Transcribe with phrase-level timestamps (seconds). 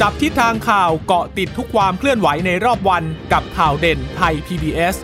[0.00, 4.96] จับทิศทางข่าวเกาะติดทุกความเคลื่อนไหวในรอบวันกับข่าวเด่นไทย PBS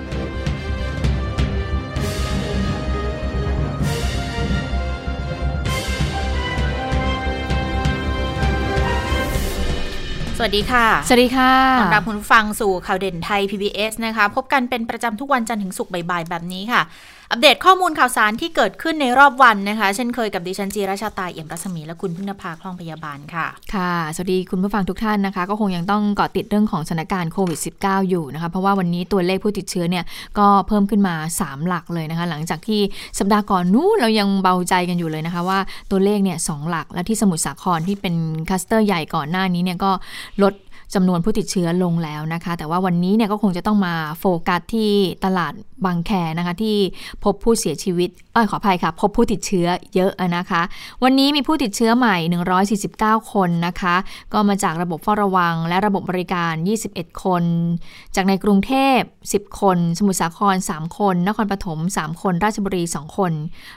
[10.37, 16.82] สวัสดีค่ะ สวัสดีค่ะต้อนรับคุณผู้ฟังสู่ข่าวเด่นไทย PBS นะคะ พบกันเป็นประจำทุกวันจันทร์ถึงศุกร์บ่ายๆ แบบนี้ค่ะ
[17.30, 30.05] อัปเดตข้อมูลข่าวสารที่เกิดขึ้นในรอบวันนะคะ เช่นเคยกับดิฉันจีราชาตาเอี่ยมรัศมีและคุณพึ่งนภาคล่องพยาบาลค่ะ ค่ะ สวัสดีคุณผู้ฟังทุกท่านนะคะ ก็คงยังต้องเกาะติดเรื่องของสถานการณ์โควิด -19 อยู่นะคะ เพราะว่าวันนี้ตัวเลขผู้ติดเชื้อเนี่ย
[30.38, 32.80] ก็เพิ่มขึ้นมา 3 หลักเลยนะคะ หลังจากที่
[33.19, 35.58] สัปดาห์ก่อนนู้นเรายังเบาใจกันอยู่เลยนะคะว่า
[35.91, 38.14] ตัวเลขเนี่ยสหลักและที่สมุทรสาครที่เป็น
[38.50, 39.91] คัสเตอร์ใหญ่ก่อนหน้านี้เนี่ยก็
[40.42, 40.55] ลด
[40.95, 44.91] จำนวนผู้ติดเชื้อลงแล้วนะคะ แต่ว่าวันนี้เนี่ยก็คงจะต้องมาโฟกัสที่
[45.24, 45.52] ตลาด
[45.84, 46.77] บางแคนะคะ ที่
[47.24, 50.62] พบผู้เสียชีวิตเออขออภัยค่ะ พบผู้ติดเชื้อเยอะนะคะ
[51.05, 52.16] วันนี้มีผู้ติดเชื้อใหม่
[52.74, 53.94] 149 คนนะคะ
[54.33, 56.53] ก็มาจากระบบเฝ้าระวัง และระบบบริการ
[56.89, 57.44] 21 คน
[58.14, 58.98] จากในกรุงเทพ
[59.33, 63.33] 10 คน สมุทรสาคร 3 คน นครปฐม 3 คน ราชบุรี 2 คน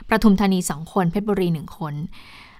[0.08, 1.94] ประทุมธานี 2 คน เพชรบุรี 1 คน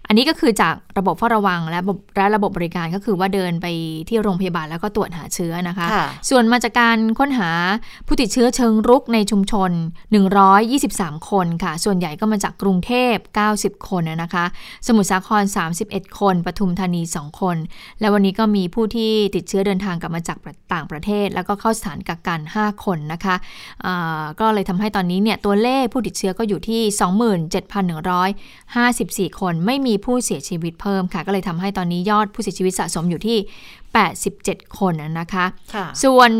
[0.08, 3.66] อันนี้ก็คือจากระบบเฝ้าระวังและระบบและระบบบริการก็คือว่าเดินไป
[4.08, 7.50] ที่โรงพยาบาลแล้วก็ตรวจหาเชื้อนะคะค่ะส่วนมาจากการค้นหา
[8.06, 9.70] ผู้ติดเชื้อเชิงรุกในชุมชน
[10.50, 13.14] 123 คนค่ะ ส่วนใหญ่ก็มาจากกรุงเทพ
[13.52, 14.44] 90 คนนะคะ
[14.86, 15.44] สมุทรสาคร
[15.80, 17.56] 31 คน ปทุมธานี 2 คน
[18.00, 20.38] และวันนี้ก็มีผู้ที่ติดเชื้อเดินทางกลับมาจาก
[20.72, 23.34] ต่างประเทศ แล้วก็เข้าสถานกักกัน 5 คนนะคะ
[23.86, 26.80] อ่าก็เลยทำให้ตอนนี้เนี่ยตัวเลขผู้ติดเชื้อก็อยู่ที่
[29.28, 33.38] 27,154 คนไม่มีผู้เสียชีวิตเพิ่มค่ะ ก็เลยทำให้ตอนนี้ยอดผู้เสียชีวิตสะสมอยู่ที่
[34.12, 36.30] 87 คนนะคะค่ะส่วน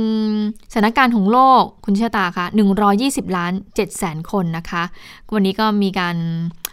[0.72, 2.46] สถานการณ์ของโลกคุณเชษตาคะ
[2.90, 4.82] 120 ล้าน7แสนคนนะคะ
[5.34, 6.16] วันนี้ก็มีการ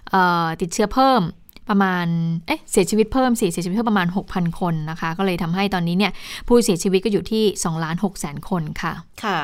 [0.09, 1.21] เอ่อติดเชื้อเพิ่ม
[1.69, 2.05] ประมาณ
[2.47, 6.11] เอ๊ะ เสียชีวิตเพิ่มสิเสียชีวิตเพิ่มประมาณ 6,000 คนนะคะ ก็เลยทำให้ตอนนี้เนี่ย
[6.47, 8.93] ผู้เสียชีวิตก็อยู่ที่2ล้าน6แสนคนค่ะ
[9.25, 9.39] ค่ะ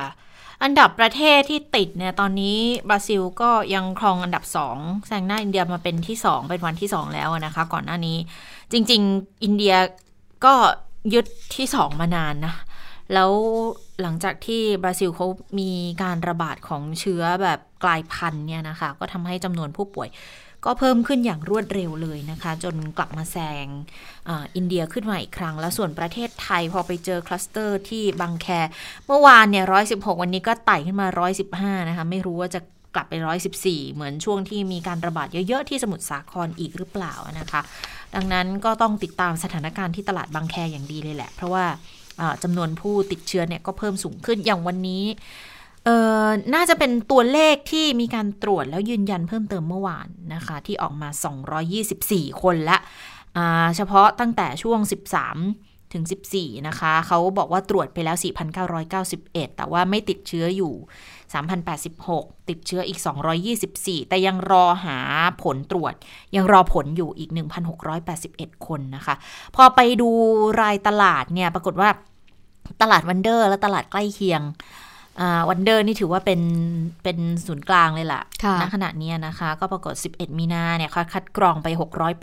[0.66, 2.58] อันดับประเทศที่ติดเนี่ยตอนนี้
[2.90, 4.78] บราซิลก็ยังครองอันดับสอง
[5.08, 8.18] แซงหน้าอินเดียมาเป็นที่สองเป็นวันที่สองแล้วนะคะ ก่อนหน้านี้
[8.72, 9.76] จริง ๆ อินเดีย
[10.46, 10.54] ก็
[11.14, 12.56] ยึดที่สองมานานนะ
[13.14, 13.32] แล้ว
[14.02, 15.28] หลังจากที่บราซิลเขา
[15.60, 15.72] มี
[16.04, 20.10] การระบาดของเชื้อแบบกลายพันธุ์เนี่ยนะคะ ก็ทำให้จำนวนผู้ป่วย
[20.66, 28.48] ก็เพิ่มขึ้นอย่างรวดเร็วเลยนะคะ จนกลับมาแซงอินเดียขึ้นมาอีกครั้ง แล้วส่วนประเทศไทยพอไปเจอคลัสเตอร์ที่บางแค
[29.08, 32.60] เมื่อวานเนี่ยร้อยสิบหกวันนี้ก็ไต่ขึ้นมาร้อยสิบห้านะคะไม่รู้ว่าจะ
[32.96, 37.62] กลับไปร้อยสิบสี่เหมือนช่วงที่มีการระบาดเยอะ ๆ ที่สมุทรสาครอีกหรือเปล่านะคะ
[38.16, 41.66] ดังนั้นก็ต้องติดตามสถานการณ์ที่ตลาดบางแคอย่างดีเลยแหละ เพราะว่า
[42.44, 45.04] จำนวนผู้ติดเชื้อเนี่ยก็เพิ่มสูงขึ้นอย่างวันนี้
[45.86, 51.10] เอ่อน่าจะเป็นตัวเลขที่มีการตรวจแล้วยืนยันเพิ่มเติมเมื่อวานนะคะ ที่ออกมา
[51.76, 52.78] 224 คนละ
[53.76, 54.80] เฉพาะตั้งแต่ช่วง
[55.36, 56.04] 13 ถึง
[56.36, 58.18] 14 นะคะ เขาบอกว่าตรวจไปแล้ว
[58.82, 60.74] 4,991 แต่ว่าไม่ติดเชื้ออยู่
[62.02, 63.00] 3,086 ติดเชื้ออีก
[63.54, 65.00] 224 แต่ยังรอหา
[65.44, 65.94] ผลตรวจ
[66.36, 67.30] ยังรอผลอยู่อีก
[67.94, 69.16] 1,681 คนนะคะ
[69.56, 70.10] พอไปดู
[70.62, 71.90] รายตลาดเนี่ย ปรากฏว่า
[72.82, 74.42] ตลาดวันเดอร์และตลาดใกล้เคียง
[75.50, 76.42] วันเดอร์นี่ถือว่าเป็น
[77.04, 77.18] เป็น
[77.48, 81.68] ศูนย์กลางเลยล่ะค่ะณขณะเนี้ยนะคะ ก็ปรากฏ 11 มีนาเนี่ยเขาคัดกรองไป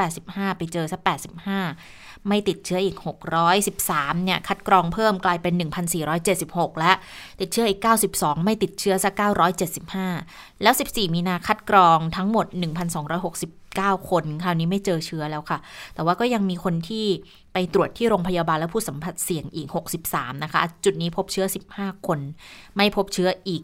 [0.03, 0.99] 685 ไปเจอซะ
[1.63, 2.97] 85 ไม่ติดเชื้ออีก
[3.61, 5.55] 613 เนี่ย คัดกรองเพิ่มกลายเป็น
[6.17, 6.93] 1,476 และ
[7.41, 7.81] ติดเชื้ออีก
[8.15, 9.11] 92 ไม่ติดเชื้อซะ
[9.87, 12.47] 975 แล้ว 14 มีนาคัดกรองทั้งหมด
[13.81, 15.59] 19 คน คราวนี้ไม่เจอเชื้อแล้วค่ะ
[15.95, 17.07] แต่ว่าก็ยังมีคนที่
[17.53, 19.69] ไปตรวจที่โรงพยาบาลและผู้สัมผัสเสี่ยงอีก
[20.07, 21.47] 63 นะคะ จุดนี้พบเชื้อ
[21.77, 22.19] 15 คน
[22.77, 23.63] ไม่พบเชื้ออีก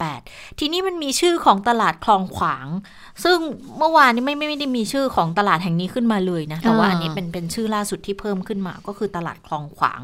[0.00, 2.66] 48 ทีนี้มันมีชื่อของตลาดคลองขวาง
[3.24, 3.36] ซึ่ง
[3.78, 10.00] เมื่อวานนี้ไม่ไม่ไม่ได้มีชื่อของตลาดแห่งนี้ขึ้นมาเลยนะ แต่ว่าอันนี้เป็นเป็นชื่อล่าสุดที่เพิ่มขึ้นมา ก็คือตลาดคลองขวาง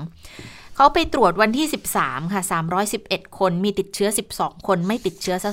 [0.79, 1.67] เขาไปตรวจวันที่
[1.99, 2.43] 13 ค่ะ
[2.91, 5.51] 311 คนมีติดเชื้อ 12 คนไม่ติดเชื้อซะ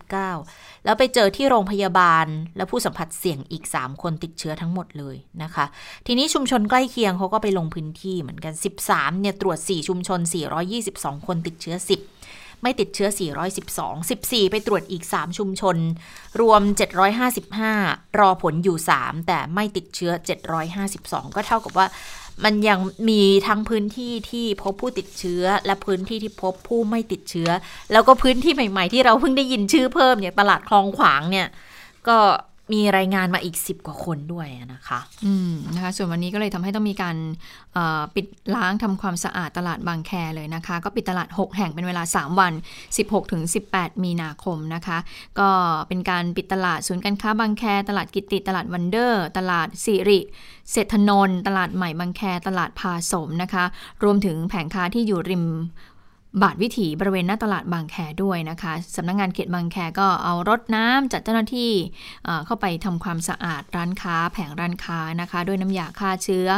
[0.00, 2.26] 299 แล้วไปเจอที่โรงพยาบาล
[2.56, 5.64] และผู้สัมผัสเสี่ยงอีก 3 คนติดเชื้อทั้งหมดเลยนะคะ
[6.06, 8.54] ทีนี้ชุมชนใกล้เคียงเขาก็ไปลงพื้นที่เหมือนกัน
[8.86, 10.20] 13 เนี่ยตรวจ 4 ชุมชน
[10.72, 13.08] 422 คนติดเชื้อ 10 ไม่ติดเชื้อ
[13.60, 15.76] 412 14 ไปตรวจอีก 3 ชุมชน
[16.40, 16.62] รวม
[17.40, 20.12] 755 รอผลอยู่ 3 แต่ไม่ติดเชื้อ
[20.72, 21.86] 752 ก็เท่ากับว่า
[22.44, 27.50] มันยังมีทั้งพื้นที่ที่พบผู้ติดเชื้อ และพื้นที่ที่พบผู้ไม่ติดเชื้อ
[27.92, 31.48] แล้วก็พื้นที่ใหม่ ๆ ที่เราเพิ่งได้ยินชื่อเพิ่มอย่างตลาดคลองขวางเนี่ย
[32.08, 32.18] ก็
[32.72, 37.16] มีรายงานมาอีก 10 กว่าคนด้วยนะคะ อืมนะคะ ส่วนวันนี้ก็เลยทำให้ต้องมีการ
[38.14, 38.26] ปิด
[38.56, 42.52] ล้างทำความสะอาดตลาดบางแคเลยนะคะ ก็ปิดตลาด 6 แห่งเป็นเวลา 3 วัน
[42.92, 43.42] 16ถึง
[43.72, 44.98] 18 มีนาคมนะคะ
[45.40, 45.50] ก็
[45.88, 50.20] เป็นการปิดตลาดศูนย์การค้าบางแค ตลาดกิติ ตลาดวันเดอร์ ตลาดสิริ
[50.72, 53.64] เศรษฐนนท์ตลาดใหม่บางแค ตลาดพาสมนะคะ
[54.04, 55.44] รวมถึงแผงค้าที่อยู่ริม
[56.42, 61.72] บาทวิถีบริเวณหน้าตลาดบางแคด้วยนะคะสำนักงงานเขตบางแคก็เอารถน้ำจัดเจ้าหน้าที่
[62.46, 66.48] เข้าไปทำความสะอาดร้านค้า แผงร้านค้านะคะ ด้วยน้ำยาฆ่าเชื้อ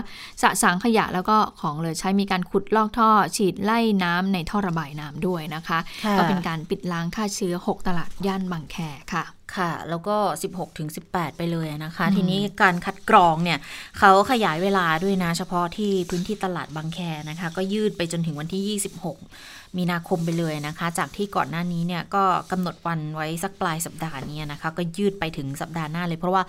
[0.42, 5.78] สะสางขยะแล้วก็ของเหลือใช้มีการขุดลอกท่อ ฉีดไล่น้ำในท่อระบายน้ำด้วยนะคะ
[6.18, 8.76] ก็เป็นการปิดล้างฆ่าเชื้อ 6 ตลาดย่านบางแค
[9.12, 9.24] ค่ะ
[9.56, 10.16] ค่ะ แล้วก็
[10.48, 13.58] 16 ถึง 18 ไปเลยนะคะ ทีนี้การคัดกรองเนี่ย
[13.98, 16.98] เขาขยายเวลาด้วยนะ เฉพาะที่พื้นที่ตลาดบางแค
[17.30, 26.42] นะคะ ก็ยืดไปจนถึงวันที่ 26 มีนาคมไปเลยนะคะ จากที่ก่อนหน้านี้เนี่ยก็กำหนดวันไว้สักปลายสัปดาห์นี้นะคะ ก็ยืดไปถึงสัปดาห์หน้าเลย เพราะว่า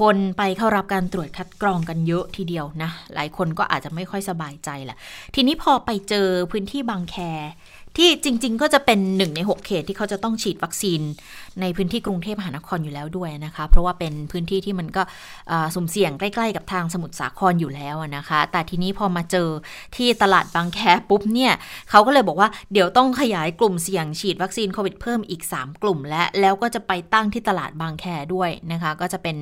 [0.00, 4.96] คนไปเข้ารับการตรวจคัดกรองกันเยอะทีเดียวนะ หลายคนก็อาจจะไม่ค่อยสบายใจแหละ
[5.34, 7.16] ทีนี้พอไปเจอพื้นที่บางแค
[7.96, 11.00] ที่จริง ๆ ก็จะเป็นหนึ่งใน 6 เขตที่เขาจะต้องฉีดวัคซีน
[11.60, 15.02] ในพื้นที่กรุงเทพมหานครอยู่แล้วด้วยนะคะ เพราะว่าเป็นพื้นที่ที่มันก็
[15.74, 19.48] สุ่มเสี่ยงใกล้ๆกับทางสมุทรสาครอยู่แล้วนะคะ แต่ทีนี้พอมาเจอ
[19.96, 21.52] ที่ตลาดบางแคปุ๊บเนี่ย
[21.90, 28.04] เขาก็เลยบอกว่าเดี๋ยวต้องขยายกลุ่มเสี่ยงฉีดวัคซีนโควิดเพิ่มอีก 3 กลุ่ม และแล้วก็จะไปตั้งที่ตลาดบางแค
[28.34, 29.36] ด้วยนะคะ ก็จะเป็น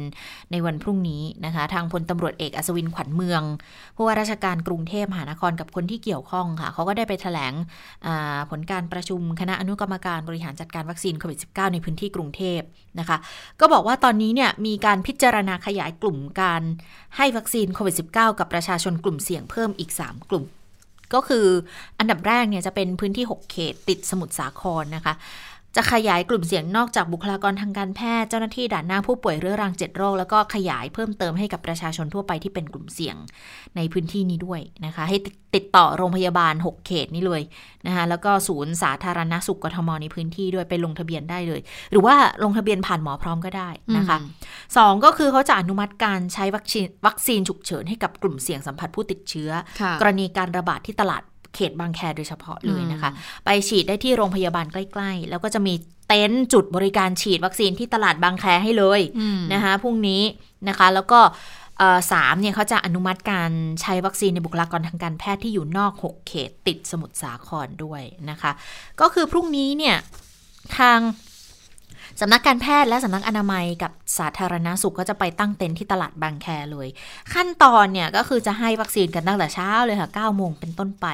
[0.51, 3.43] ในวันพรุ่งนี้นะคะ ทางพลตำรวจเอกอัศวินขวัญเมือง
[3.97, 7.53] ผู้ว่าราชการกรุงเทพมหานครกับคนที่เกี่ยวข้องค่ะเขาก็ได้ไปแถลง
[8.51, 12.61] ผลการประชุมคณะอนุกรรมการบริหารจัดการวัคซีนโควิด -19 ในพื้นที่กรุงเทพ
[12.99, 13.19] นะคะ
[13.61, 16.63] ก็บอกว่าตอนนี้เนี่ยมีการพิจารณาขยายกลุ่มการ
[17.17, 20.45] ให้วัคซีนโควิด -19 กับประชาชนกลุ่มเสี่ยงเพิ่มอีก 3 กลุ่ม
[21.15, 21.47] ก็คือ
[21.99, 25.15] อันดับแรกเนี่ยจะเป็นพื้นที่ 6 เขตติดสมุทรสาครนะคะ
[25.77, 33.17] จะขยายกลุ่มเสี่ยงนอกจากบุคลากรทางการแพทย์เจ้าหน้าที่ด่านหน้าผู้ป่วยเรื้อรังเจ็ดโรค แล้วก็ขยายเพิ่มเติมให้กับประชาชนทั่วไปที่เป็นกลุ่มเสี่ยง
[33.77, 35.17] ในพื้นที่นี้ด้วยนะคะ ให้
[35.55, 37.43] ติดต่อโรงพยาบาล 6 เขตนี้เลย
[37.87, 41.61] นะคะแล้วก็ศูนย์สาธารณสุขกทมในพื้นที่ด้วยไปลงทะเบียนได้เลย
[41.91, 44.19] หรือว่าลงทะเบียนผ่านหมอพร้อมก็ได้นะคะ
[44.77, 49.51] สองก็คือเขาจะอนุมัติการใช้วัคซีนวัคซีนฉุกเฉินให้กับกลุ่มเสี่ยงสัมผัสผู้ติดเชื้อ
[50.01, 51.23] กรณีการระบาดที่ตลาด
[51.55, 53.11] เขตบางแคโดยเฉพาะเลยนะคะ
[53.45, 55.75] ไปฉีดได้ที่โรงพยาบาลใกล้ ๆ แล้วก็จะมี
[56.09, 59.01] เต็นท์จุดบริการฉีดวัคซีนที่ตลาดบางแคให้เลย
[59.53, 60.23] นะคะพรุ่งนี้
[60.69, 61.21] นะคะแล้วก็
[62.13, 68.51] สามเนี่ยเขาจะอนุมัติการใช้วัคซีนในบุคลากรทางการแพทย์ที่อยู่นอก 6 เขตติดสมุทรสาครด้วยนะคะ
[69.01, 69.97] ก็คือพรุ่งนี้เนี่ย
[70.79, 70.99] ทาง
[72.21, 76.89] สำนักการแพทย์และสำนักอนามัยกับสาธารณาสุขก็จะไปตั้งเต็นท์ที่ตลาดบางแคเลย
[77.35, 81.07] ขั้นตอนเนี่ยก็คือจะให้วัคซีนกันตั้งแต่เช้าเลยค่ะ9โมงเป็นต้นไป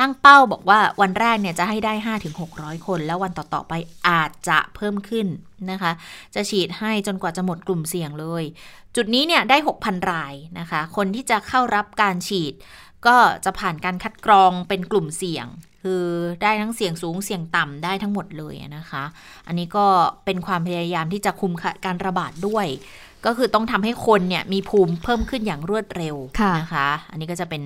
[0.00, 1.92] ตั้งเป้าบอกว่าวันแรกเนี่ยจะให้ได้
[2.40, 3.72] 5-600 คน แล้ววันต่อๆไป
[4.08, 5.26] อาจจะเพิ่มขึ้น
[5.70, 5.92] นะคะ
[6.34, 8.44] จะฉีดให้จนกว่าจะหมดกลุ่มเสี่ยงเลย
[8.96, 12.54] จุดนี้เนี่ยได้ 6,000 รายนะคะ คนที่จะเข้ารับการฉีด
[13.06, 15.46] ก็จะผ่านการคัดกรองเป็นกลุ่มเสี่ยง
[15.82, 16.04] คือ
[16.42, 19.04] ได้ทั้งเสี่ยงสูงเสี่ยงต่ำได้ทั้งหมดเลยนะคะ
[19.46, 19.86] อันนี้ก็
[20.24, 21.52] เป็นความพยายามที่จะคุม
[21.84, 22.66] การระบาดด้วย
[23.26, 27.62] ก็คือต้องทำให้คนเนี่ยมีภูมิเพิ่มขึ้นอย่างรวดเร็วะนะคะ อันนี้ก็จะเป็น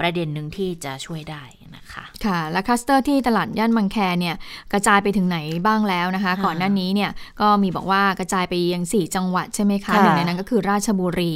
[0.00, 1.44] ประเด็นหนึ่งที่จะช่วยได้
[1.76, 4.34] นะคะ ค่ะ และคลัสเตอร์ที่ตลาดย่านบางแคเนี่ย
[4.72, 7.10] กระจายไปถึงไหนบ้างแล้วนะคะ ก่อนหน้านี้เนี่ย
[7.40, 11.32] ก็มีบอกว่ากระจายไปยัง 4 จังหวัดใช่ไหมคะหนึ่งในนั้นก็คือราชบุรี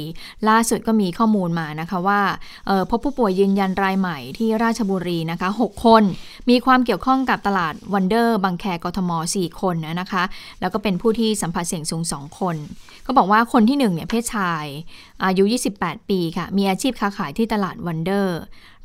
[0.49, 2.21] ล่าสุดก็มีข้อมูลมานะคะว่า
[2.89, 6.03] พบผู้ป่วยยืนยันรายใหม่ที่ราชบุรีนะคะ 6 คน
[6.49, 10.23] มีความเกี่ยวข้องกับตลาดวันเดอร์บางแคกทม 4 คนนะคะ
[10.61, 12.55] แล้วก็เป็นผู้ที่สัมผัสเสี่ยงสูง 2 คน
[13.05, 14.65] ก็บอกว่าคนที่1เนี่ยเพศชาย
[15.25, 15.43] อายุ
[15.77, 18.37] 28 ปีค่ะ มีอาชีพค้าขายที่ตลาดวันเดอร์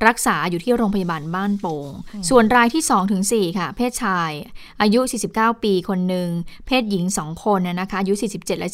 [0.07, 1.91] รักษาอยู่ที่โรงพยาบาลบ้านโป่ง
[2.29, 4.31] ส่วนรายที่2ถึง4ค่ะ เพศชาย
[4.81, 5.01] อายุ
[5.33, 6.29] 49 ปีคนหนึ่ง
[6.67, 8.71] เพศหญิง 2 คนนะคะ อายุ 47 และ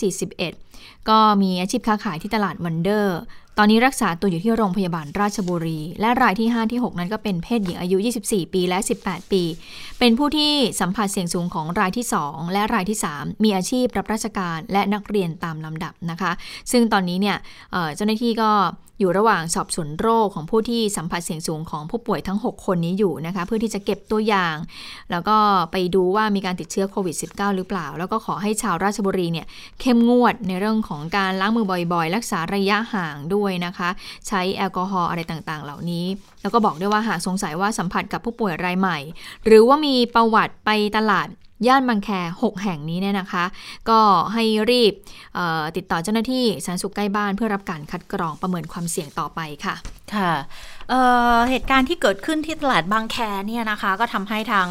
[0.52, 3.18] 41 ก็มีอาชีพค้าขายที่ตลาดวันเดอร์
[3.60, 7.96] ตอนนี้รักษาตัวอยู่ที่โรงพยาบาลราชบุรี และรายที่ 5 ที่ 6 นั้นก็เป็นเพศหญิงอายุ
[8.26, 9.42] 24 ปีและ 18 ปี
[9.98, 16.32] เป็นผู้ที่สัมผัสเสี่ยงสูงของรายที่ 2 และรายที่ 3 มีอาชีพรับราชการและนักเรียนตามลำดับนะคะ
[16.72, 17.36] ซึ่งตอนนี้เนี่ย
[17.94, 18.50] เจ้าหน้าที่ก็
[18.98, 24.56] อยู่ระหว่างสอบสวนโรคของผู้ที่สัมผัสเสี่ยงสูงของผู้ป่วยทั้ง 6 คนนี้อยู่นะคะเพื่อที่จะเก็บตัวอย่าง
[25.10, 25.36] แล้วก็
[25.72, 29.46] ไปดูว่ามีการติดเชื้อโควิด -19 หรือเปล่า แล้วก็ขอให้ชาวราชบุรีเนี่ย
[29.80, 33.88] เข้มงวดในเรื่องของการล้างมือบ่อยๆ รักษาระยะห่างด้วยนะคะ
[34.28, 36.06] ใช้แอลกอฮอล์อะไรต่างๆ เหล่านี้
[36.42, 38.98] แล้วก็บอกด้วยว่าหากสงสัยว่าสัมผัสกับผู้ป่วยรายใหม่
[39.46, 41.28] หรือว่ามีประวัติไปตลาด
[41.66, 42.10] ย่านบางแค
[42.42, 43.44] 6 แห่งนี้เนี่ยนะคะ
[43.88, 44.00] ก็
[44.34, 44.92] ให้รีบ
[45.76, 49.74] ติดต่อเจ้าหน้าที่สาธารณสุขใกล้บ้านเพื่อรับการคัดกรองประเมินความเสี่ยงต่อไปค่ะ
[50.16, 50.32] ค่ะ
[50.90, 54.66] เเหตุการณ์ที่เกิดขึ้นที่ตลาดบางแคเนี่ยนะคะก็ทำให้ทาง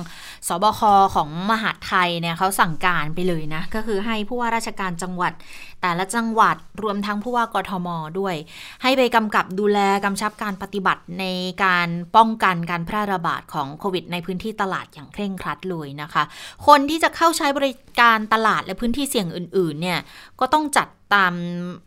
[0.47, 0.81] สบค
[1.15, 5.33] ของมหาดไทยเนี่ยเขาสั่งการไปเลยนะ ก็คือให้ผู้ว่าราชการจังหวัด
[5.81, 7.87] แต่ละจังหวัดรวมทั้งผู้ว่ากทม
[8.19, 8.35] ด้วย
[8.83, 11.25] ให้ไปกำกับดูแลกำชับการปฏิบัติใน
[11.63, 16.23] การป้องกันการแพร่ระบาดของโควิด ในพื้นที่ตลาดอย่างเคร่งครัดเลยนะคะ
[16.67, 19.99] คนที่จะเข้าใช้บริการตลาดและพื้นที่เสี่ยงอื่นๆเนี่ย
[20.39, 21.33] ก็ต้องจัด ตาม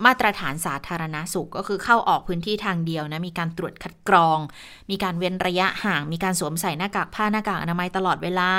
[0.04, 4.38] มาตรฐานสาธารณาสุขก็คือเข้าออกพื้นที่ทางเดียวนะมีการตรวจคัดกรอง
[4.90, 8.50] มีการเว้นระยะห่าง มีการสวมใส่หน้ากากผ้าหน้ากากอนามัยตลอดเวลา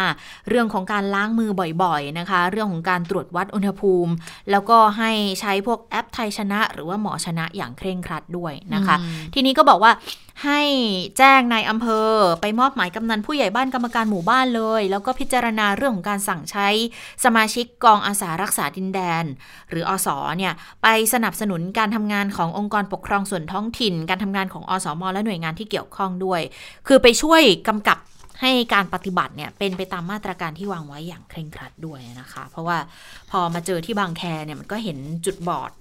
[0.50, 1.52] เรื่องของการล้างมือ
[1.84, 4.12] บ่อยๆนะคะ เรื่องของการตรวจวัดอุณหภูมิ
[4.52, 8.96] แล้วก็ให้ใช้พวกแอปไทยชนะ หรือว่าหมอชนะอย่างเคร่งครัดด้วยนะคะ
[9.34, 9.92] ทีนี้ก็บอกว่า
[10.44, 10.62] ให้
[11.18, 12.12] แจ้งนายอำเภอ
[12.42, 16.68] ไปมอบหมายกำนันผู้ใหญ่บ้านกรรมการหมู่บ้านเลย แล้วก็พิจารณาเรื่องของการสั่งใช้
[17.26, 19.24] สมาชิกกองอาสารักษาดินแดน
[19.70, 20.08] หรืออส
[20.38, 26.42] เนี่ยไปสนับสนุนการทำงานขององค์กรปกครองส่วนท้องถิ่น การทำงานของอสมและหน่วยงานที่เกี่ยวข้องด้วย
[26.88, 27.98] คือไปช่วยกำกับ
[28.42, 32.78] ให้การปฏิบัติเนี่ยเป็นไปตามมาตรการที่วางไว้อย่างเคร่งครัดด้วยนะคะ เพราะว่า
[33.32, 35.72] พอมาเจอที่บางแคเนี่ยมันก็เห็นจุดบอด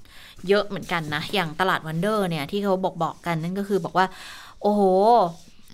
[0.49, 4.06] เยอะเหมือนกันนะ อย่างตลาดวันเดอร์เนี่ยที่เขาบอกบอกกันนั่นก็คือบอกว่า
[4.61, 4.82] โอ้โห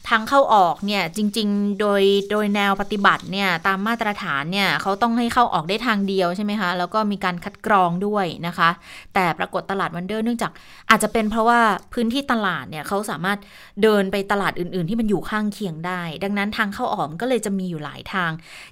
[0.09, 8.71] ทางเข้าออกเนี่ยจริง ๆ โดยโดยแนวปฏิบัติเนี่ยตามมาตรฐานเนี่ยเขาต้องให้เข้าออกได้ทางเดียวใช่ไหมคะ แล้วก็มีการคัดกรองด้วยนะคะ
[9.15, 10.53] แต่ปรากฏตลาดวันเดอร์เนื่องจาก
[10.91, 11.61] อาจจะเป็นเพราะว่า
[11.93, 13.39] พื้นที่ตลาดเนี่ยเขาสามารถ
[13.83, 18.31] เดินไปตลาดอื่น ๆ ที่มันอยู่ข้างเคียงได้ ดังนั้นทางเข้าออกก็เลยจะมีอยู่หลายทาง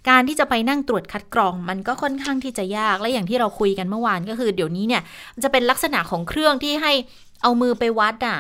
[0.09, 5.03] การที่จะไปนั่งตรวจคัดกรอง มันก็ค่อนข้างที่จะยากและอย่างที่เราคุยกันเมื่อวานก็คือ เดี๋ยวนี้เนี่ย
[5.45, 6.93] จะเป็นลักษณะของเครื่องที่ให้
[7.45, 8.39] เอามือไปวัดอะ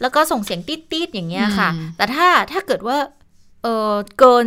[0.00, 2.98] แล้วก็ส่งเสียงติดๆอย่างเงี้ยค่ะ แต่ถ้าถ้าเกิดว่า
[3.62, 4.44] เออเกิน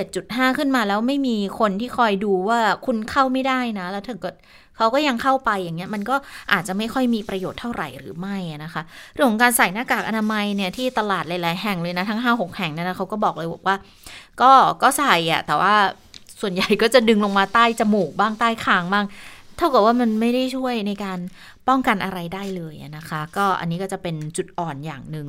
[0.00, 4.34] 37.5 ขึ้นมาแล้วไม่มีคนที่คอยดูว่าคุณเข้าไม่ได้นะ แล้วถ้าเกิด
[4.76, 6.16] เขาก็ยังเข้าไปอย่างเงี้ยมันก็
[6.52, 13.76] อาจจะไม่ค่อยมีประโยชน์เท่าไหร่หรือไม่นะคะเรื่องของการใส่หน้ากากอนามัยเนี่ยที่ตลาดหลาย ๆ แห่งเลยนะทั้ง 5-6 แห่งเนี่ยนะเขาก็บอกเลยบอกว่า
[14.40, 15.74] ก็ก็ใส่อะแต่ว่า
[16.40, 19.04] ส่วนใหญ่ก็จะดึงลงมาใต้จมูกบ้างใต้คางบ้าง
[19.56, 21.18] เท่ากับว่ามันไม่ได้ช่วยในการ
[21.68, 25.26] ป้องกันอะไรได้เลยนะคะ ก็อันนี้ก็จะเป็นจุดอ่อนอย่างหนึ่ง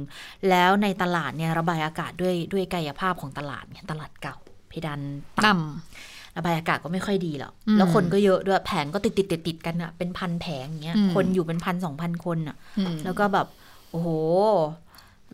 [0.50, 4.36] แล้วในตลาดเนี่ยระบายอากาศด้วยด้วยกายภาพของตลาดเนี่ยตลาดเก่า
[4.70, 5.00] เพดาน
[5.46, 12.56] ต่ำระบายอากาศก็ไม่ค่อยดีหรอกแล้วคนก็เยอะด้วยแผงก็ติดติดติดติดกันอะเป็นพันแผงเงี้ยคนอยู่เป็นพันสองพันคนอะ
[13.06, 13.48] แล้วก็แบบ
[13.92, 14.08] โอ้โห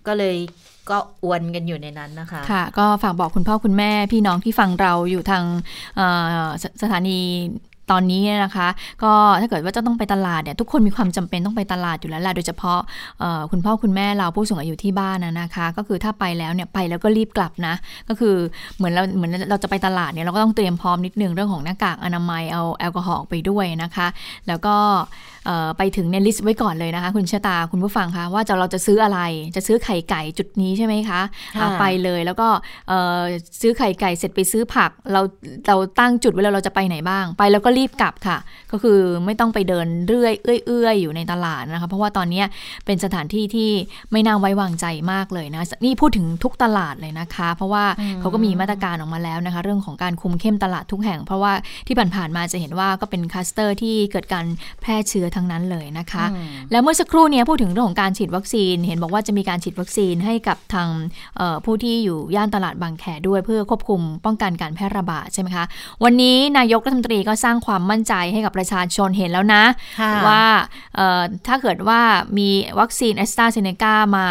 [0.07, 0.36] ก็เลย
[0.89, 5.43] ก็อวนกันอยู่ในนั้นนะคะ ค่ะ ก็ฝากบอกคุณพ่อคุณแม่พี่น้องที่ฟังเราอยู่ทาง
[6.81, 7.19] สถานี
[7.91, 8.67] ตอนนี้นะคะ
[9.03, 12.79] ก็ถ้าเกิดว่าจะต้องไปตลาดเนี่ยทุกคนมีความจำเป็นต้องไปตลาดอยู่แล้วแหละโดยเฉพาะ
[13.51, 17.74] คุณพ่อคุณแม่เราผู้สูงอายุที่บ้านนะนะคะ ก็คือถ้าไปแล้วเนี่ยไปแล้วก็รีบกลับนะ
[18.10, 18.36] ก็คือ
[18.77, 24.07] เหมือนเราเหมือนเราจะไปตลาดเนี่ยเราก็ต้องเตรียมพร้อมนิดนึงเรื่องของหน้ากากอนามัยเอาแอลกอฮอล์ไปด้วยนะคะ
[24.48, 24.75] แล้วก็
[25.77, 29.19] ไปถึงเนี่ยลิสต์ไว้ก่อนเลยนะคะ คุณชะตาคุณผู้ฟังคะว่าจะเราจะซื้ออะไร
[29.55, 31.21] จะซื้อไข่ไก่จุดนี้ใช่ไหมคะ
[31.79, 32.48] ไปเลยแล้วก็
[33.62, 35.21] ซื้อไข่ไก่เสร็จไปซื้อผัก เรา
[35.67, 38.38] เราตั้งจุดไว้แล้วเราจะไปไหนบ้าง ไปแล้วก็รีบกลับค่ะ
[38.71, 42.43] ก็คือไม่ต้องไปเดินเรื่อยเอื่อยๆอยู่ในตลาดนะคะ เพราะว่าตอนนี้
[42.86, 43.71] เป็นสถานที่ที่
[44.12, 47.86] ไม่น่าไว้วางใจมากเลยนะนี่พูดถึงทุกตลาดเลยนะคะ เพราะว่า
[48.19, 51.53] เขาก็มีมาตรการออกมาแล้วนะคะ เรื่องของการคุมเข้มตลาดทุกแห่ง เพราะว่า
[51.88, 54.45] ที่ผ่านๆมาจะเห็นว่าก็เป็นคลัสเตอร์ที่เกิดการ
[54.81, 56.25] แพร่เชื้อทั้งนั้นเลยนะคะ
[56.71, 60.88] แล้วเมื่อสักครู่นี้พูดถึงเรื่องของการฉีดวัคซีน เห็นบอกว่าจะมีการฉีดวัคซีนให้กับทาง
[61.65, 65.65] ผู้ที่อยู่ย่านตลาดบางแคด้วยเพื่อควบคุมป้องกันการแพร่ระบาดใช่ไหมคะ
[66.03, 69.63] วันนี้นายกรัฐมนตรีก็สร้างความมั่นใจให้กับประชาชนเห็นแล้วนะ
[70.27, 70.43] ว่า
[71.47, 72.01] ถ้าเกิดว่า
[72.38, 74.27] มีวัคซีนแอสตราเซเนกามา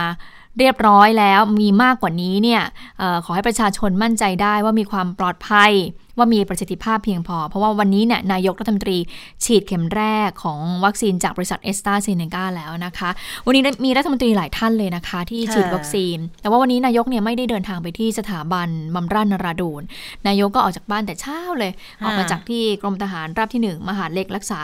[0.58, 2.62] เรียบร้อยแล้วมีมากกว่านี้เนี่ย
[3.02, 5.72] ออขอให้ประชาชนมั่นใจได้ว่ามีความปลอดภัย
[6.20, 8.98] ว่ามีประสิทธิภาพเพียงพอ เพราะว่าวันนี้เนี่ยนายกรัฐมนตรี
[9.44, 13.10] ฉีดเข็มแรกของวัคซีนจากบริษัทเอสตาเซเนกาแล้วนะคะ
[13.46, 19.82] วันนี้มีรัฐมนตรีหลายท่านเลยนะคะ ที่ฉีดวัคซีน แต่ว่าวันนี้นายกเนี่ยไม่ได้เดินทางไปที่สถาบันบำราศนราดูน
[20.26, 21.72] นายกก็ออกจากบ้านแต่เช้าเลย
[22.04, 24.62] ออกมาจากที่กรมทหารราบที่หนึ่งมหาเล็กรักษา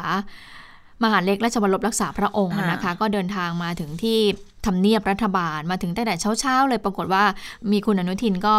[1.04, 4.18] มหาเล็กราชบัลลบรักษาพระองค์นะคะ ก็เดินทางมาถึงที่
[4.66, 7.24] ทำเนียบรัฐบาลมาถึงตั้งแต่เช้าๆเลยปรากฏว่า
[7.72, 8.54] มีคุณอนุทินก็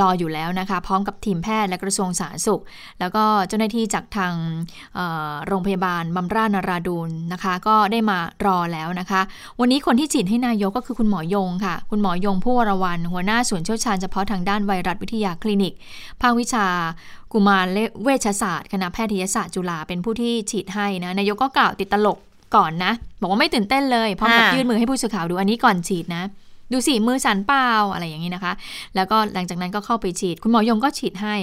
[0.00, 2.62] รออยู่แล้วนะคะ พร้อมกับทีมแพทย์และกระทรวงสาธารณสุข
[3.00, 4.32] แล้วก็เจ้าหน้าที่จากทาง
[5.46, 9.20] โรงพยาบาลบำราศนราดูนนะคะ ก็ได้มารอแล้วนะคะ
[9.60, 15.74] วันนี้คนที่ฉีดให้นายกก็คือคุณหมอยงค่ะ คุณหมอยงผู้วรวันหัวหน้าส่วนเชี่ยวชาญเฉพาะทางด้านไวรัสวิทยาคลินิก
[16.20, 16.66] ภาควิชา
[17.32, 17.66] กุมาร
[18.02, 22.18] เวชศาสตร์ คณะแพทยศาสตร์จุฬาเป็นผู้ที่ฉีดให้นะนายกก็กล่าวติดตลก
[22.54, 26.22] ก่อนนะ บอกว่าไม่ตื่นเต้นเลยพร้อมกับยื่นมือให้ผู้สื่อข่าวดูอันนี้ก่อนฉีดนะ
[26.72, 28.52] ดูสิมือสั่นเปล่าอะไรอย่างนี้นะคะ
[28.96, 31.34] แล้วก็หลังจากนั้นก็เข้าไปฉีด คุณหมอยงก็ฉีดให้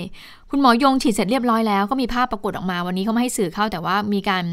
[0.52, 4.46] คุณหมอยงฉีดเสร็จเรียบร้อยแล้วก็มีภาพปรากฏออกมาวันนี้เขาไม่ให้สื่อเข้าแต่ว่ามีการ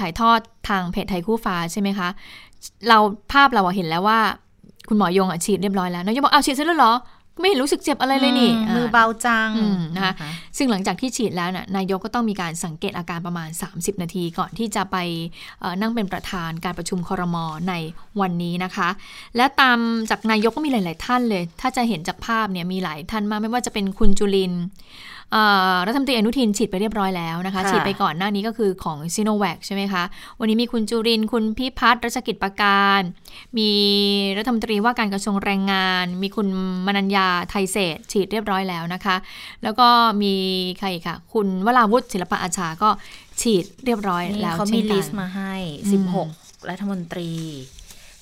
[0.00, 2.08] ถ่ายทอดทางเพจไทยคู่ฟ้าใช่ไหมคะ
[2.88, 2.98] เรา
[3.32, 4.20] ภาพเราเห็นแล้วว่า
[4.88, 6.92] คุณหมอยงฉีดเรียบร้อยแล้วนายกบอกเอาฉีดเสร็จแล้วเหรอ
[7.40, 10.12] ไม่เห็นรู้สึกเจ็บอะไรเลยนี่อืมมือเบาจังอืมนะคะ
[10.56, 14.96] ซึ่งหลังจากที่ฉีดแล้วน่ะนายกก็ต้องมีการสังเกตอาการประมาณ 30 นาทีก่อนที่จะไป
[15.60, 17.36] เอ่อนั่งเป็นประธานการประชุมครม
[17.68, 17.74] ใน
[18.20, 18.88] วันนี้นะคะ
[19.36, 19.78] และตาม
[20.10, 24.56] จากนายกก็มีหลาย ๆ ท่านเลย ถ้าจะเห็นจากภาพเนี่ยมีหลายท่านมากไม่ว่าจะเป็นคุณจุลินท
[25.26, 25.42] ร์เอ่
[25.74, 30.02] อรัฐมนตรีอนุทินฉีดไปเรียบร้อยแล้วนะคะค่ะฉีดไปก่อนหน้านี้ก็คือของซีโนแวคใช่ไหมคะ
[30.40, 33.00] วันนี้มีคุณจุรินทร์คุณพิพัฒน์รัชกิจประการ
[33.58, 33.70] มี
[34.38, 36.46] รัฐมนตรีว่าการกระทรวงแรงงาน มีคุณ
[36.86, 39.16] มนัญญาไทยเศรษฐ์ฉีดเรียบร้อยแล้วนะคะ
[39.62, 39.88] แล้วก็
[40.22, 40.34] มี
[40.78, 42.90] ใครอีกค่ะคุณวราวุฒิศิลปะอาชาก็
[43.40, 45.54] ฉีดเรียบร้อยนี่แล้วเขาเช่มีนกัลินสต์มาให้
[45.86, 46.06] อืม
[46.40, 47.30] 16 รัฐมนตรี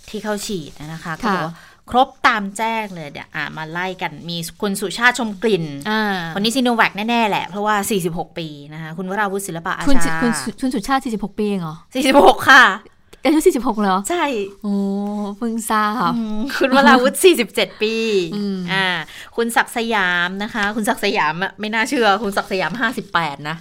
[0.08, 1.54] ที่เข้าฉีดนะคะก็ค่ะบอกว่า
[1.90, 6.02] ครบตามแจ้งเลยเดี๋ยวอะมาไล่กันมีคุณสุชาติชมกลิ่นอ่า
[6.34, 7.76] คนนี้ซีโนแวคแน่ ๆ แหละ เพราะว่า
[8.06, 11.76] 46 ปีนะคะ คุณวราวุฒิศิลปะอาคุณชาคุณคุณสุชาติ 46 ปีเองเหรอ
[12.12, 12.64] 46 ค่ะ
[13.24, 14.24] อายุ 46 เหรอ ใช่
[14.62, 14.74] โอ้
[15.38, 17.16] เพิ่งทราบอืมคุณวราวุฒิ
[17.54, 17.94] 47 ปี
[18.34, 18.86] อืมอ่า
[19.36, 22.72] คุณศักดิ์สยามนะคะ คุณศักดิ์สยามอะไม่น่าเชื่อ คุณศักดิ์สยาม
[23.10, 23.56] 58 นะ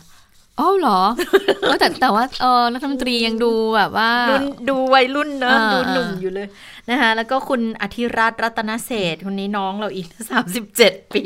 [0.59, 1.01] อ๋อเหรอ
[1.61, 6.47] เออแต่แต่ว่าเออรัฐมนตรียังดูแบบว่ารุ่นดูวัยรุ่นเนอะอ่าดูหนุ่มอยู่เลย
[6.89, 10.07] นะคะแล้วก็คุณอธิรัตน์รัตนเศรษฐ์คนนี้น้องเราอีก
[10.63, 11.25] 37ปี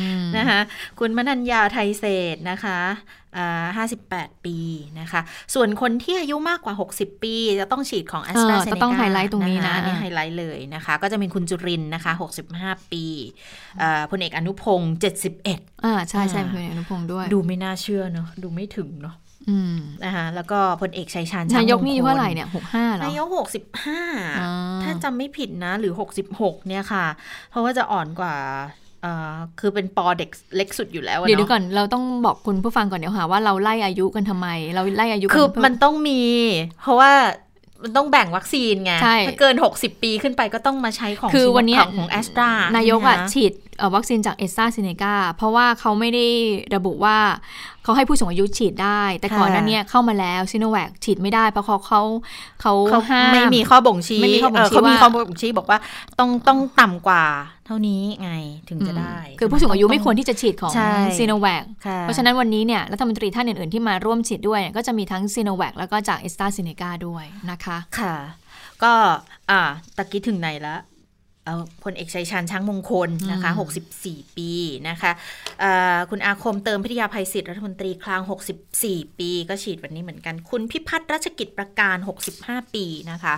[0.00, 0.60] อืมนะคะ
[0.98, 4.56] คุณมนัญญาไทยเศรษฐ์นะคะอ่า 58 ปี
[5.00, 5.20] นะคะ
[5.54, 12.12] ส่วนคนที่อายุมากกว่า 60 ปี จะต้องฉีดของ AstraZeneca เออ ก็ ต้องไฮไลท์ตรงนี้นะอันนี้ไฮไลท์เลยนะคะ ก็จะมีคุณจุรินทร์นะคะ
[12.52, 13.04] 65 ปี
[13.82, 14.94] อ่าพลเอกอนุพงศ์
[15.40, 19.16] 71อ่าใช่ใช่อ่าคุณอนุพงศ์ด้วย ดูไม่น่าเชื่อเนอะดูไม่ถึงเนอะ
[19.50, 24.00] อืมนะคะแล้วก็พลเอกชัยชาญช้งนายกนี่อายุมงคลเท่าไหร่เนี่ยหกห้าเหรอนายกหกสิบห้า
[24.40, 24.50] อ่า
[24.82, 27.06] ถ้าจำไม่ผิดนะ หรือหกสิบหกเนี่ยค่ะ
[27.50, 28.83] เพราะว่าจะอ่อนกว่าเอ่อ
[29.60, 36.22] คือเป็นปอเด็กเล็กสุดอยู่แล้วอะเดี๋ยวเนาะเดี๋ยวก่อนเราต้องบอกคุณผู้ฟังก่อนเดี๋ยวหาว่าเราไล่อายุกันทำไม เราไล่อายุกัคือเพื่มันต้องมี
[36.82, 37.12] เพราะว่า
[37.82, 46.26] มันต้องแบ่งวัคซีนไงใช่ถ้าเกิน 60 ปีขึ้นไปก็ต้องมาใช้ของคือวันเนี้ยของของแอสตรานายกอะฉีดเอ่อวัคซีนจากแอสตราเซเนกาเพราะว่าเขาไม่ได้
[46.74, 47.16] ระบุว่า
[47.84, 52.02] เขาให้ผู้สูงอายุฉีดได้ แต่ก่อนหน้านั้นเนี่ยเข้ามาแล้วซิโนแวคฉีดไม่ได้ เพราะเขาเขา
[52.60, 55.78] เขาเขาห้ามไม่มีข้อบ่งชี้ไม่มีข้อบ่งชี้เเขามีว่าข้อบ่งชี้บอกว่า
[56.18, 57.24] ต้องต้องต่ำกว่า
[57.66, 58.30] เท่านี้ไง
[58.68, 68.14] ถึงจะได้อืมคือผู้สูงอายุไม่ควรที่จะฉีดของใช่ซีโนแวคค่ะเพราะฉะนั้นวันนี้เนี่ยรัฐมนตรีท่านอื่นๆที่มาร่วมฉีดด้วยเนี่ยก็จะมีทั้งซีโนแวคแล้วก็จากแอสตราเซเนกาด้วยนะคะ ค่ะ
[68.82, 68.92] ก็
[69.50, 69.60] อ่า
[69.96, 70.93] ตะกี้ถึงไหนละเอา
[71.84, 73.70] พลเอกชัยชาญช้างมงคลนะคะอืม
[74.26, 74.50] 64 ปี
[74.88, 75.12] นะคะ
[75.62, 78.22] อ่าคุณอาคมเติมพิทยาภัยศิษย์รัฐมนตรีคลัง
[78.70, 81.96] 64 ปี ก็ฉีดวันนี้เหมือนกัน คุณพิพัฒน์รัชกิจประการ
[82.36, 83.36] 65 ปีนะคะ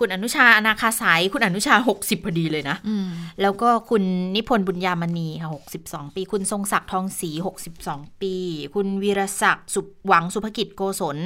[0.00, 3.08] คุณอนุชาอนาคาสายคุณอนุชา 60 พอดีเลยนะอืม
[3.42, 4.02] แล้วก็คุณ
[4.36, 5.50] นิพนธ์บุญญามณีค่ะ
[5.82, 7.30] 62 ปี คุณทรงศักดิ์ทองศรี
[7.76, 8.34] 62 ปี
[8.74, 11.16] คุณวีรศักดิ์สุขหวังสุภกิจโกศล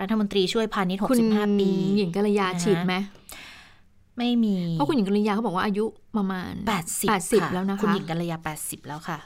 [0.00, 2.94] รัฐมนตรีช่วยพาณิชย์คุณ65 ปี หญิงกัลยานะคะฉีดไหม
[4.18, 5.84] ไม่มี เพราะคุณหญิงกัลยาเขาบอกว่าอายุ
[6.16, 6.52] ประมาณ
[6.84, 9.18] 80 80ค่ะแล้วนะคะ คุณหญิงกัลยา 80 แล้วค่ะ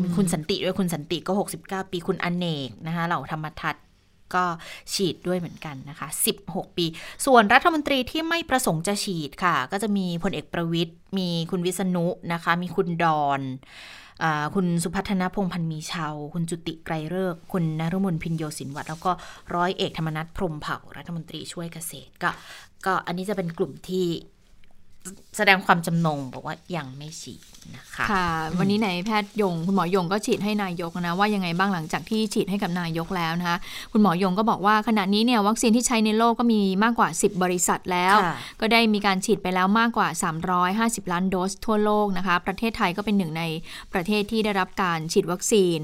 [0.00, 3.84] มีคุณสันติด้วยคุณสันติก็ 69 ปีคุณอเนกนะคะเหล่าธรรมทัศน์
[4.34, 4.44] ก็
[4.94, 6.08] ฉีดด้วยเหมือนกันนะคะ
[6.42, 6.86] 16 ปี
[7.26, 13.40] ส่วนรัฐมนตรีที่ไม่ประสงค์จะฉีดค่ะ ก็จะมีพลเอกประวิทย์ มีคุณวิษณุนะคะ มีคุณดอน
[14.22, 19.12] อ่าคุณสุพัฒนพงษ์พันธ์มีชาว คุณจุติไกรเลิกษ์คุณนรุมนพินโยสินวัตรแล้วก็
[19.54, 22.30] ร้อยเอกธรรมนัฐพรหมเผ่ารัฐมนตรีช่วยเกษตรก็
[22.86, 24.06] ก็อันนี้จะเป็นกลุ่มที่
[25.36, 27.42] แสดงความจำนงบอกว่ายังไม่ฉีด
[27.76, 33.58] นะคะค่ะ วันนี้ในายแพทย์ยง คุณหมอยงก็ฉีดให้นายกนะว่ายังไงบ้างหลังจากที่ฉีดให้กับนายกแล้วนะคะ
[33.92, 40.08] คุณหมอยงก็บอกว่าขณะนี้เนี่ยวัคซีนที่ใช้ในโลกก็มีมากกว่า 10 บริษัทแล้วค่ะก็ได้มีการฉีดไปแล้วมากกว่า
[41.02, 43.42] 350 ล้านโดสทั่วโลกนะคะ ประเทศไทยก็เป็นหนึ่งใน
[43.92, 45.78] ประเทศที่ได้รับการฉีดวัคซีน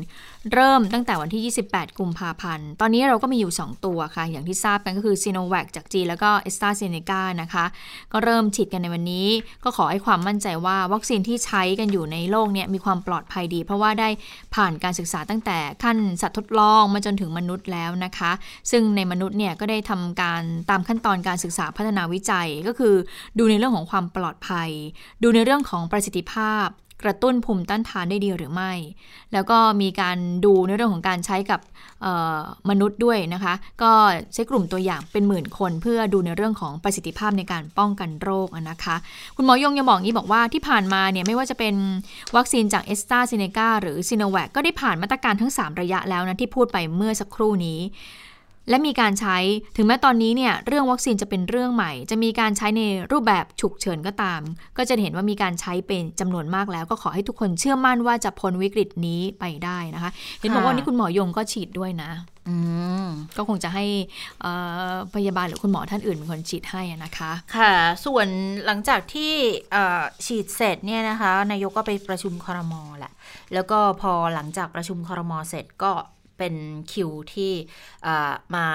[0.53, 7.65] เริ่มตั้งแต่วันที่ 28 กุมภาพันธ์ ตอนนี้เราก็มีอยู่ 2 ตัวค่ะ อย่างที่ทราบกันก็คือซีโนแวคจากจีนแล้วก็เอสตราเซเนกานะคะ
[8.13, 9.29] ก็เริ่มฉีดกันในวันนี้
[9.65, 14.09] ก็ขอให้ความมั่นใจว่าวัคซีนที่ใช้กันอยู่ในโลกเนี่ยมีความปลอดภัยดี เพราะว่าได้
[14.55, 18.33] ผ่านการศึกษาตั้งแต่ขั้นสัตว์ทดลองมาจนถึงมนุษย์แล้วนะคะ
[18.71, 22.95] ซึ่งในมนุษย์เนี่ยก็ได้ทำการตามขั้นตอนการศึกษาพัฒนาวิจัยก็คือ
[23.39, 24.71] ดูในเรื่องของความปลอดภัย
[25.23, 26.67] ดูในเรื่องของประสิทธิภาพ
[27.05, 28.73] กระตุ้นภูมิต้านทานได้ดีหรือไม่
[29.33, 31.61] แล้วก็มีการดูในเรื่องของการใช้กับ
[32.71, 33.93] มนุษย์ด้วยนะคะ ก็
[34.35, 38.97] ใช้กลุ่มตัวอย่างเป็นหมื่นคน เพื่อดูในเรื่องของประสิทธิภาพในการป้องกันโรคนะคะ
[39.37, 41.75] คุณหมอยงยังบอกงี้บอกว่าที่ผ่านมาเนี่ยไม่ว่าจะเป็น
[42.37, 47.81] วัคซีนจากเอสตราเซเนกาหรือซีโนแวคก็ได้ผ่านมาตรการทั้ง 3 ระยะแล้วนะที่พูดไปเมื่อสักครู่นี้
[48.69, 49.37] และมีการใช้
[49.77, 54.41] ถึงแม้ตอนนี้เนี่ยเรื่องวัคซีนจะเป็นเรื่องใหม่ จะมีการใช้ในรูปแบบฉุกเฉินก็ตาม
[54.77, 62.11] ก็จะเห็นว่ามีการใช้เป็นจำนวนมากแล้ว ก็ขอให้ทุกคนเชื่อมั่นว่าจะพ้นวิกฤตนี้ไปได้นะคะ เห็นบอกว่านี่คุณหมอยงก็ฉีดด้วยนะ
[62.49, 62.57] อื
[63.05, 63.85] มก็คงจะให้
[64.41, 64.53] เอ่
[64.91, 67.73] อพยาบาลหรือคุณหมอท่านอื่นเป็นคนฉีดให้อะนะคะ ค่ะ
[68.05, 68.29] ส่วน
[68.67, 69.33] หลังจากที่
[69.73, 73.13] เอ่อฉีดเสร็จเนี่ยนะคะ นายกก็ไปประชุมคอรมอแหละ
[73.55, 75.93] แล้วก็พอหลังจากประชุมคอรมอเสร็จก็
[76.41, 76.55] เป็น
[76.93, 77.53] คิวที่
[78.03, 78.67] เอ่อมา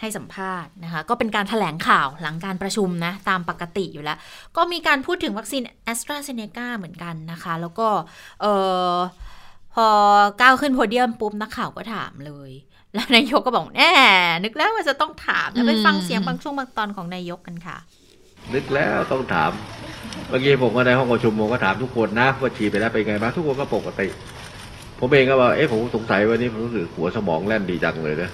[0.00, 4.18] ให้สัมภาษณ์นะคะ ก็เป็นการถแถลงข่าวหลังการประชุมนะ ตามปกติอยู่แล้ว
[4.56, 7.88] ก็มีการพูดถึงวัคซีนแอสตราเซเนกาเหมือนกันนะคะ แล้วก็
[8.40, 8.46] เอ
[8.94, 8.96] อ
[9.74, 9.86] พอ
[10.40, 12.50] ก้าวขึ้นโพเดียมปุ๊บนักข่าวก็ถามเลย
[12.94, 13.92] แล้วนายกก็บอกแน่
[14.44, 17.76] นึกแล้วว่าจะต้องถามแล้วไปฟังเสียงบางช่วงบางตอนของนายกกันค่ะ
[18.54, 19.50] นึกแล้วต้องถาม
[20.28, 24.08] เมื่อกี้ผมก็ในห้องประชุมผมก็ถามทุกคนนะว่าฉีดไปแล้วเป็นไงบ้างทุกคนก็ปกติ
[25.04, 28.30] ผมเองก็ว่าเอ๊ะผมสงสัยวันนี้ผมรู้สึกหัวสมองแล่นดีจังเลยนะ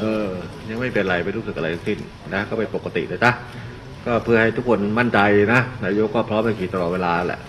[0.00, 0.26] เออ
[0.68, 1.98] ยังไม่เป็นไรไม่รู้สึกอะไรทั้งสิ้น
[2.34, 3.32] นะก็เป็นปกติเลยจ้ะ
[4.06, 5.20] ก็เพื่อให้ทุกคนมั่นใจ
[5.54, 7.40] นะนายกก็พร้อมจะฉีดตลอดเวลาแหละ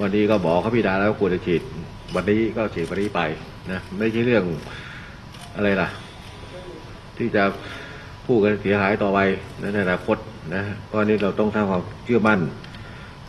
[0.00, 1.62] วันนี้ก็บอกเขาพิจารณาแล้วควรจะฉีด
[2.14, 3.20] วันนี้ก็ฉีดวันนี้ไป
[3.70, 4.44] นะไม่ใช่เรื่อง
[5.56, 5.88] อะไรล่ะ
[7.18, 7.42] ที่จะ
[8.26, 9.18] พูดกันเสียหายต่อไป
[9.60, 10.16] ในอนาคต
[10.54, 12.40] นะเพราะอันนี้เราต้องสร้างความเชื่อมั่น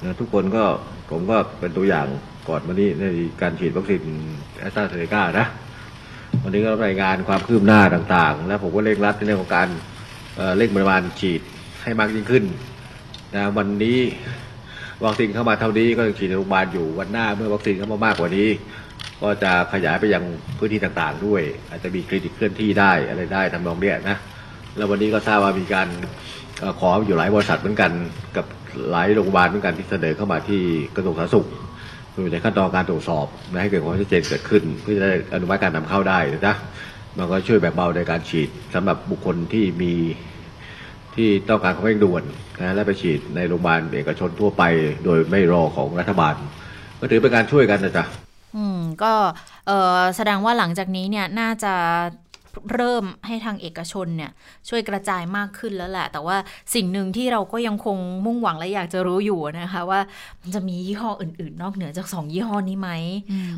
[0.04, 0.63] นะทุกคนก็
[1.12, 2.08] ผมก็เป็นตัวอย่าง
[2.47, 3.06] ก่อนวันนี้ใน
[3.41, 4.04] การฉีดวัคซีน
[4.60, 5.47] แอสตราเซเนกานะ
[6.43, 11.41] วันนี้ก็รายงานความคืบหน้าต่างๆ แล้วผมก็เร่งรัดในเรื่องของการเร่งปริมาณฉีด
[11.84, 12.43] ให้มากยิ่งขึ้น
[13.36, 13.99] นะวันนี้
[15.06, 18.49] วัคซีนเข้ามาเท่านี้ก็ยังฉีดในโรงพยาบาลอยู่วันหน้าเมื่อวัคซีนเข้ามามากกว่านี้
[19.21, 20.23] ก็จะขยายไปยัง
[20.58, 24.17] พื้นที่ต่างๆ ด้วย อาจจะมีคลินิกเคลื่อนที่ได้อะไรได้ทำนองเนี้ยนะ
[24.77, 25.88] แล้ววันนี้ก็ทราบว่ามีการ
[26.80, 27.91] ขออยู่หลายบริษัทเหมือนกัน
[28.38, 28.45] กับ
[28.91, 30.62] หลายโรงพยาบาลเหมือนกันที่เสนอเข้ามาที่
[30.95, 31.47] กระทรวงสาธารณสุข
[32.13, 36.56] อยู่ในขั้นตอนการตรวจสอบนะให้เกิดความชัดเจนเกิดขึ้น เพื่อจะได้อนุมัติการนำเข้าได้นะ
[37.17, 39.93] มันก็ช่วยแบ่งเบาในการฉีดสำหรับบุคคลที่มี
[41.15, 42.24] ที่ต้องการความเร่งด่วน
[42.60, 44.63] นะและไปฉีดในโรงพยาบาลเอกชนทั่วไป
[45.06, 46.36] โดยไม่รอของรัฐบาล
[47.00, 48.06] ก็ถือเป็นการช่วยกันนะจ๊ะ
[48.56, 49.13] อืมก็
[50.15, 51.74] แสดงว่าหลังจากนี้เนี่ยน่าจะ
[52.74, 54.32] เริ่มให้ทางเอกชนเนี่ย
[54.70, 56.38] ช่วยกระจายมากขึ้นแล้วแหละ แต่ว่า
[56.76, 60.00] สิ่งหนึ่งที่เราก็ยังคงมุ่งหวังและอยากจะรู้อยู่นะคะว่า
[60.42, 62.90] มันจะมียี่ห้ออื่น ๆ นอกเหนือจากสองยี่ห้อนี้ไหม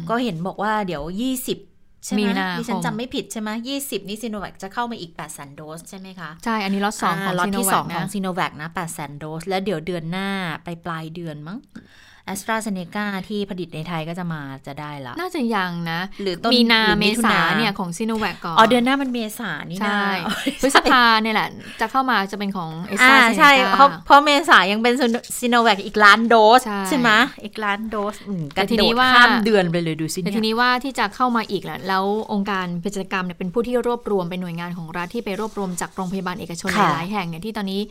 [0.09, 1.03] ก็เห็นบอกว่าเดี๋ยว
[1.53, 10.29] 20ใช่ไหมมีนาคมดิฉันจำไม่ผิดใช่ไหม20นี่ซีโนแวคจะเข้ามาอีก8แสนโดสใช่ไหมคะ ใช่ อันนี้ล็อตสองของล็อตซีโนที่แวสอคงขนะองซีโนแวคนะ8แสนโดส แล้วเดี๋ยวเดือนหน้า
[10.63, 11.57] ไปปลายเดือนมั้ง
[12.27, 20.07] แอสตราเซเนกาที่ผลิตในไทยก็จะมาจะได้ละ น่าจะยังนะ หรือต้นมีนาหรือเมมิถุษานาเนี่ยของซีโนแวคก่อน อ๋อ เดือนหน้ามันเมษานี่นะใช่
[20.61, 21.47] พฤษภาเนี่ยแหละ
[21.81, 24.93] จะเข้ามาจะเป็นของเอสตอ่าราเซเนใช่กาเพราะเพราะเมษายังเป็น
[25.39, 27.09] ซีโนแวคอีกล้านโดส ใช่ไหม
[27.45, 37.81] อีกล้านโดสอืมแต่กระทีโดนี้ดว่าข้ามเดือนไปเลยดูสิแต่เนี่ทียนี้ว่าที่จะเข้ามาอีกแหละแล้วองค์การเภสัชกรรมเนี่ยเป็นผู้ที่รวบรวมเป็นหน่วยงานของรัฐที่ไปรวบรวมจากโรงพยาบาลเอกชนหค่ะลายๆแห่งเนี่ยที่ตอนนี้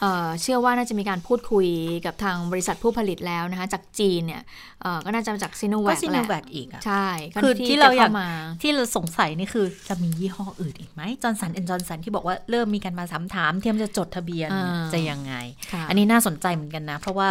[0.00, 1.66] เอ่อเชื่อว่าน่าจะมีการพูดคุย
[2.06, 4.42] กับทางบริษัทผู้ผลิตแล้วนะคะจากจีนเนี่ย
[4.82, 8.28] เอ่อก็น่าจะมาจากซีโนแวก็คซีแหโนละแวคอีกอะใช่ก็คือที่เราอยากจะข้มา
[8.62, 15.34] ที่เราสงสัยนี่คือจะมียี่ห้ออื่นอีกไหมจอร์นสันแอนจอร์นสันที่บอกว่าเริ่มมีการมาถามถามๆเทียมจะจดทะเบียนอ่าจะยังไง
[15.72, 17.30] ค่ะอันนี้น่าสนใจเหมือนกันนะ เพราะว่า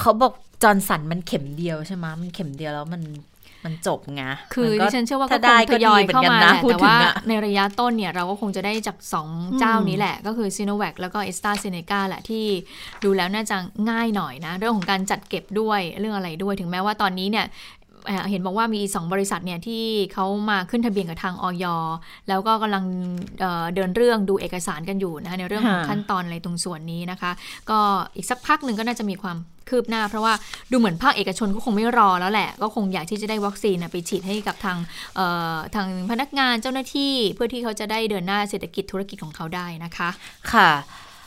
[0.00, 0.32] เขาบอก
[0.62, 3.02] จอร์นสันมันเข็มเดียวใช่ไหมมันเข็มเดียวแล้วมัน
[3.64, 4.22] มันจบไง
[4.54, 8.96] คือมัก็ดิฉันเชื่อว่าก็ถ้าคได้งทก็ยดีอยเหมือเข้านกันมานะแหละพูดแต่ถึงว่าอะในระยะต้นเนี่ยเราก็คงจะได้จาก
[9.28, 12.44] 2 เจ้านี้แหละ ก็คือซีโนแวคแล้วก็เอสตาเซเนกาแหละที่
[13.04, 13.56] ดูแล้วน่าจะ
[13.90, 17.46] ง่ายหน่อยนะ เรื่องของการจัดเก็บด้วยเรื่องอะไรด้วยถึงแม้ว่าตอนนี้เนี่ย
[18.06, 21.64] เอ่อเห็นบอกว่ามี 2 บริษัทเนี่ยที่เขามาขึ้นทะเบียนกับทางออย
[22.28, 22.84] แล้วก็กำลัง
[23.40, 27.30] เอ่อเดินเรื่องดูเอกสารกันอยู่นะคะในเรื่องของค่ะขั้นตอนอะไรตรงส่วนนี้นะคะ
[27.70, 27.78] ก็
[28.16, 29.36] อีกสักพักหนึ่งก็น่าจะมีความ
[29.68, 30.34] คืบหน้า เพราะว่า
[30.70, 34.78] ดูเหมือนภาคเอกชนก็คงไม่รอแล้วแหละ ก็คงอยากที่จะได้วัคซีนไปฉีดให้กับทาง
[35.74, 40.08] ทางพนักงานเจ้าหน้าที่ เพื่อที่เขาจะได้เดินหน้าเศรษฐกิจธุรกิจของเขาได้นะคะ
[40.52, 40.70] ค่ะ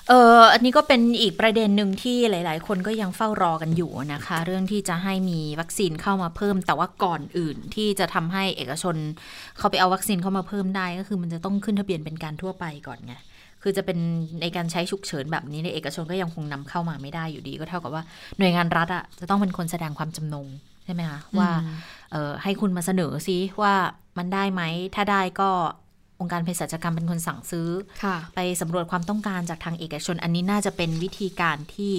[0.10, 8.96] เอออันนี้ก็เป็นอีกประเด็นหนึ่งที่หลาย ๆ คนก็ยังเฝ้ารอกันอยู่นะคะ เรื่องที่จะให้มีวัคซีนเข้ามาเพิ่ม แต่ว่าก่อนอื่นที่จะทำให้เอกชน
[9.58, 13.14] เขาไปเอาวัคซีนเข้ามาเพิ่มได้ก็คือมันจะต้องขึ้นทะเบียนเป็นการทั่วไปก่อนไง
[13.62, 13.98] คือจะเป็น
[14.42, 18.04] ในการใช้ฉุกเฉินแบบนี้ในยเอกชนก็ยังคงนำเข้ามาไม่ได้อยู่ดี ก็เท่ากับว่า
[18.38, 20.48] หน่วยงานรัฐอะจะต้องเป็นคนแสดงความจำนง
[20.86, 21.50] ใช่ไหมคะว่า
[22.12, 23.74] เอ่อให้คุณมาเสนอซิว่า
[24.18, 24.62] มันได้ไหม
[24.96, 25.50] ถ้าได้ก็
[26.20, 27.70] องค์การเภสัชกรรมเป็นคนสั่งซื้อ
[28.04, 31.94] ค่ะไปสำรวจความต้องการจากทางเอกชน อันนี้น่าจะเป็นวิธีการที่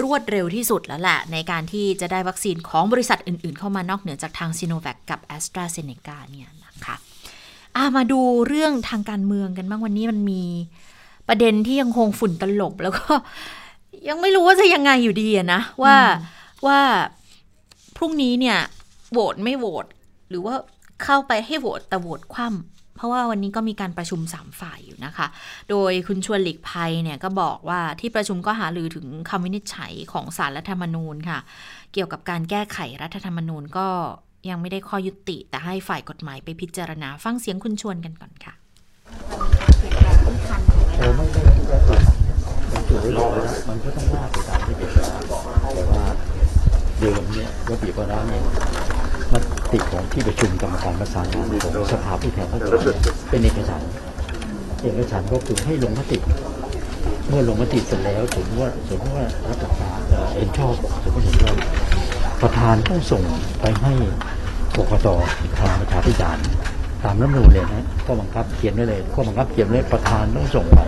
[0.00, 6.96] รวดเร็วที่สุดแล้วแหละ ในการที่จะได้วัคซีนของบริษัทอื่น ๆ เข้ามานอกเหนือจากทางซีโนแวคกับ a s t r a z เซ e c a เนี่ยนะคะ
[7.76, 10.42] อะมาดูเรื่องทางการเมืองกันบ้างวันนี้มันมี
[11.28, 13.12] ประเด็นที่ยังคงฝุ่นตลบแล้วก็
[14.08, 15.96] ยังไม่รู้ว่าจะยังไงอยู่ดีอะนะ ว่า
[16.66, 16.78] ว่า
[17.96, 18.58] พรุ่งนี้เนี่ย
[19.12, 19.86] โหวตไม่โหวต
[20.28, 20.54] หรือว่า
[21.04, 25.26] เข้าไปให้โหวตแต่โหวตคว่ำเพราะว่าวันนี้ก็มีการประชุมสามฝ่ายอยู่นะคะ
[25.70, 31.38] โดยคุณชวนหลีกภัยเนี่ยก็บอกว่าที่ประชุมก็หาลือถึงคำวินิจฉัยของสารรัฐธรรมนูญค่ะ
[31.92, 33.88] เกี่ยวกับการแก้ไขรัฐธรรมนูญก็
[34.48, 38.54] ยังไม่ได้ข้อยุติ แต่ให้ฝ่ายกฎหมายไปพิจารณาฟังเสียงคุณชวนกันก่อนค่ะ
[40.96, 42.00] โอ้ไม่ได้ที่จะติด
[42.72, 46.04] มันถูกรอแล้วมันก็ต้องว่าไปตามที่เป็นแต่ว่า
[46.98, 48.42] เดิมเนี่ยระเบียบวาระเนี่ย
[49.32, 49.34] ม
[49.72, 52.96] ติของที่ประชุมกรรมการประสานงานของสภาผู้แทนราษฎร
[53.28, 53.82] เป็นเอกฉัน
[54.82, 56.18] เอกฉันก็คือให้ลงมติ
[57.28, 60.74] เมื่อลงมติเสร็จแล้วสมมติว่าสมมติว่ารัฐบาลเอ่อเห็นชอบ
[61.04, 61.56] สมมติเห็นชอบ
[62.42, 63.22] ประธานต้องส่ง
[63.60, 63.92] ไปให้
[64.76, 65.08] กกต
[65.60, 66.40] ทางประชาธิปไตย
[67.02, 70.80] ตามรัฐมนูญเลยนะข้อบังคับเขียนไว้เลยข้อบังคับเขียนไว้ประธานต้องส่งไป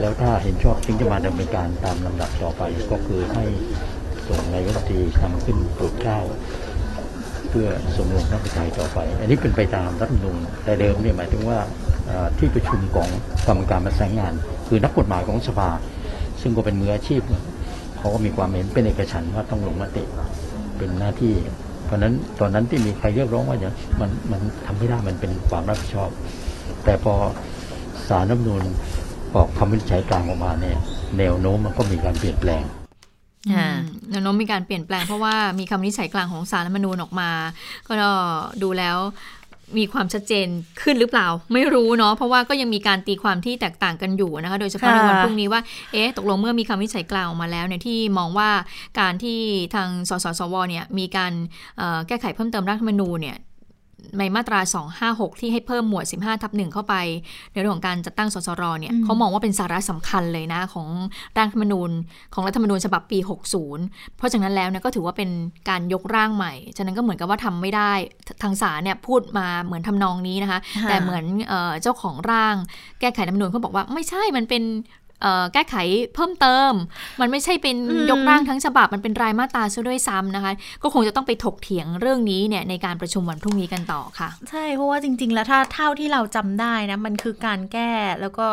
[0.00, 3.44] แล้วถ้าเห็นชอบจึงจะมาดำเนินการตามลำดับต่อไปก็คือให้
[4.26, 6.18] ส่งนายกรัฐมนตรีนำขึ้นโปรดเก้า
[7.50, 11.58] เพื่อส่งลงพระประทัยต่อไป อันนี้เป็นไปตามรัฐมนูญแต่เดิมเนี่ยหมายถึงว่า
[12.38, 13.08] ที่ประชุมของ
[13.46, 14.32] กรรมการประสานงาน
[14.68, 15.70] คือนักกฎหมายของสภา
[16.40, 17.42] ซึ่งก็เป็นมืออาชีพเนี่ย
[17.98, 20.02] เขาก็มีความเห็นเป็นเอกฉันท์ว่าต้องลงมติ
[20.78, 21.34] เป็นหน้าที่
[21.84, 26.10] เพราะฉะนั้นตอนนั้นที่มีใครเรียกร้องว่าอย่างมันมันทำไม่ได้มันเป็นความรับผิดชอบ
[26.84, 27.14] แต่พอ
[28.08, 28.64] สารรัฐนูน
[29.34, 30.78] ออกคำวินิจฉัยกลางออกมาเนี่ย
[31.18, 32.62] แนวโน้มมันก็มีการเปลี่ยนแปลง
[34.10, 37.30] แนวโน้มมีการเปลี่ยนแปลงเพราะว่ามีคำวินิจฉัยกลางของสารรัฐมนูญออกมา
[37.88, 37.94] ก็
[38.62, 38.96] ดูแล้ว
[39.78, 40.46] มีความชัดเจน
[40.82, 45.60] ขึ้นหรือเปล่า ไม่รู้เนาะเพราะว่าก็ยังมีการตีความที่แตกต่างกันอยู่นะคะ โดยเฉพาะในวันค่ะพรุ่งนี้ว่า
[45.92, 48.50] เอ๊ะตกลงเมื่อมีคำวินิจฉัยกลางออกมาแล้วเนี่ยที่มองว่า
[49.00, 49.38] การที่
[49.74, 51.32] ทางสสสวเนี่ยมีการ
[51.78, 53.36] เอ่อแก้ไขเพิ่มเติมรัฐธรรมนูญเนี่ย
[54.18, 54.60] ในมาตรา
[55.00, 56.94] 256 ที่ให้เพิ่มหมวด 15ทับหนึ่งเข้าไป
[57.52, 60.88] ในเรื่องของการจัดตั้งสสรเนี่ยอืมเขามองว่าเป็นสาระสำคัญเลยนะ ของ
[61.36, 61.90] ร่างรัฐธรรมนูญ
[62.34, 63.18] ของรัฐธรรมนูญฉบับปี
[63.68, 65.30] 60 เพราะฉะนั้นแล้วเนี่ยก็ถือว่าเป็น
[65.68, 67.92] การยกร่างใหม่ ฉะนั้นก็เหมือนกับว่าทำไม่ได้
[68.42, 72.54] ทางศาลเนี่ยพูดมาเหมือนทำนองนี้นะคะค่ะแต่เหมือนเอ่อเจ้าของร่าง
[73.00, 75.05] แก้ไขรัฐธรรมนูญเขาบอกว่าไม่ใช่มันเป็นเอ่อ
[75.52, 75.76] แก้ไข
[76.14, 76.72] เพิ่มเติม
[77.20, 80.52] มันไม่ใช่เป็นอืมยกร่างทั้งฉบับมันเป็นรายมาตราซะด้วยซ้ำนะคะ
[80.82, 88.46] ก็คงจะต้องไปถกเถียงเรื่องนี้เนี่ยในการประชุมวันพรุ่งนี้กันต่อค่ะ ใช่เพราะว่าจริง ๆ แล้วถ้าเท่าที่เราจำได้นะมันคือการแก้แล้วก็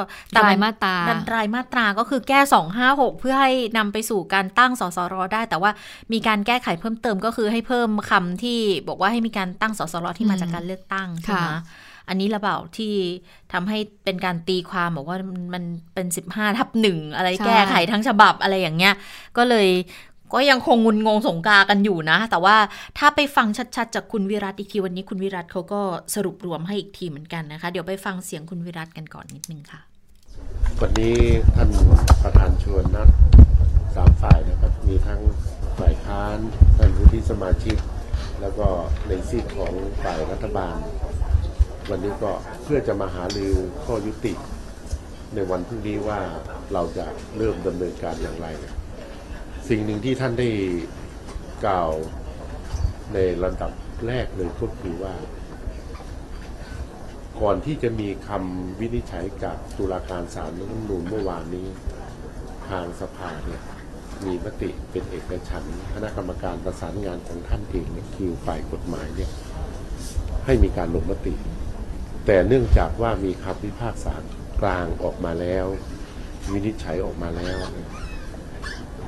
[0.43, 2.39] รายมาตราดันรายมาตราก็คือแก้
[2.81, 5.71] 256 เพื่อให้นำไปสู่การตั้งสสรได้ แต่ว่า
[6.13, 11.61] มีการแก้ไขเพิ่มเติมก็คือให้เพิ่มคำที่บอกว่าให้มีการตั้งสสรที่มาจากการเลือกตั้งใช่ไหมค่ะ
[12.07, 12.93] อันนี้ระเปล่าที่
[13.53, 15.63] ทำให้เป็นการตีความบอกว่ามันมัน
[15.93, 18.93] เป็น 15ทับหนึ่งอะไรแก้ไขทั้งฉบับอะไรอย่างเงี้ย
[19.37, 19.69] ก็เลย
[20.33, 22.55] ก็ยังคงงุนงงสงกากันอยู่นะ แต่ว่า
[22.97, 25.81] ถ้าไปฟังชัดๆ จากคุณวิรัตอีกทีวันนี้คุณวิรัตเขาก็
[26.15, 29.81] สรุปรวมให้อีกทีเหมือนกันนะคะ เดี๋ยวไปฟังเสียงคุณวิรัตกันก่อนนิดนึงค่ะ
[30.81, 31.17] วันนี้
[31.55, 31.69] ท่าน
[32.23, 33.09] ประธานชวนนัก
[33.95, 35.21] สามฝ่ายนะครับ มีทั้ง
[35.79, 36.37] ฝ่ายค้าน
[36.77, 37.77] ท่านวุฒิสมาชิก
[38.41, 38.67] แล้วก็
[39.07, 40.77] ในซีกของฝ่ายรัฐบาล
[41.89, 42.31] วันนี้ก็
[42.63, 43.53] เพื่อจะมาหาลือ
[43.85, 44.33] ข้อยุติ
[45.33, 46.19] ในวันพรุ่งนี้ว่า
[46.73, 47.05] เราจะ
[47.37, 48.47] เริ่มดำเนินการอย่างไร
[49.69, 50.49] สิ่งหนึ่งที่ท่านได้
[51.65, 51.91] กล่าว
[53.13, 53.71] ในลำดับ
[54.07, 55.15] แรกเลยก็คือว่า
[57.41, 61.67] ก่อนที่จะมีคำวินิจฉัยจากตุลาการศาลรัฐธรรมนูญเมื่อวานนี้
[62.69, 63.61] ทางสภาเนี่ย
[64.25, 69.31] มีมติเป็นเอกฉันท์คณะกรรมการประสานงานของท่านเองเนี่ยคือฝ่ายกฎหมายเนี่ย
[70.45, 71.33] ให้มีการลงมติ
[72.25, 74.13] แต่เนื่องจากว่ามีคำพิพากษา
[74.61, 75.65] กลางออกมาแล้ว
[76.51, 77.57] วินิจฉัยออกมาแล้ว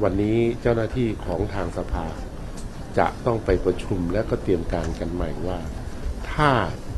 [0.04, 2.08] วันนี้เจ้าหน้าที่ของทางสภา
[2.98, 5.60] จะต้องไปประชุมและก็เตรียมการกันใหม่ว่า
[6.32, 6.52] ถ้า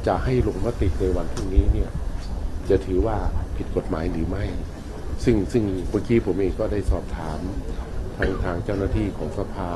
[0.07, 1.91] จะให้ลงมติในวันพรุ่งนี้เนี่ย
[2.69, 3.17] จะถือว่า
[3.55, 4.45] ผิดกฎหมายหรือไม่
[5.23, 7.39] ซึ่งซึ่งเมื่อกี้ผมเองก็ได้สอบถาม
[8.17, 9.69] ทางทางเจ้าหน้าที่ของสภา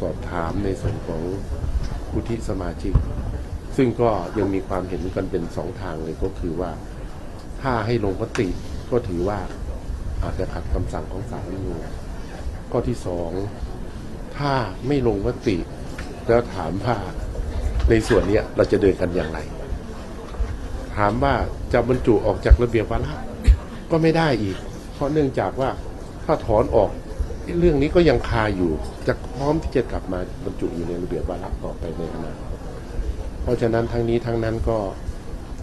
[0.00, 1.22] สอบถามในส่วนของ
[2.08, 2.92] ผู้ที่สมาชิก
[3.76, 6.70] ซึ่งก็ยังมีความเห็นกันเป็นสองทางเลยก็คือว่า
[7.62, 8.48] ถ้าให้ลงมติ
[8.90, 9.38] ก็ถือว่า
[10.22, 11.78] อาจจะขัดคำสั่งของศาลรัฐธรรมนูญ
[12.70, 13.30] ข้อที่สอง
[14.36, 14.52] ถ้า
[14.86, 15.56] ไม่ลงมติ
[16.28, 16.96] แล้วถามว่า
[17.90, 19.38] ในส่วนเนี้ยเราจะเดินกันอย่างไร
[20.96, 21.34] ถามว่า
[21.72, 23.14] จะบรรจุออกจากระเบียบวาระ
[23.90, 24.56] ก็ไม่ได้อีก
[24.94, 25.70] เพราะเนื่องจากว่า
[26.24, 26.90] ถ้าถอนออก
[27.58, 28.70] เรื่องนี้ก็ยังคาอยู่
[29.06, 32.55] จะพร้อมที่จะกลับมาบรรจุอยู่ในระเบียบวาระต่อไปในอนาคต
[33.46, 34.78] เพราะฉะนั้นทั้งนี้ทั้งนั้นก็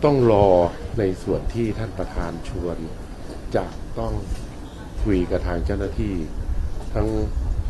[0.04, 0.48] ต้องรอ
[1.00, 2.78] ในส่วนที่ท่านประธานชวน
[3.56, 3.66] จะ
[4.00, 4.14] ต้อง
[5.04, 6.14] คุยกับทางเจ้าหน้าที่
[6.94, 7.08] ทั้ง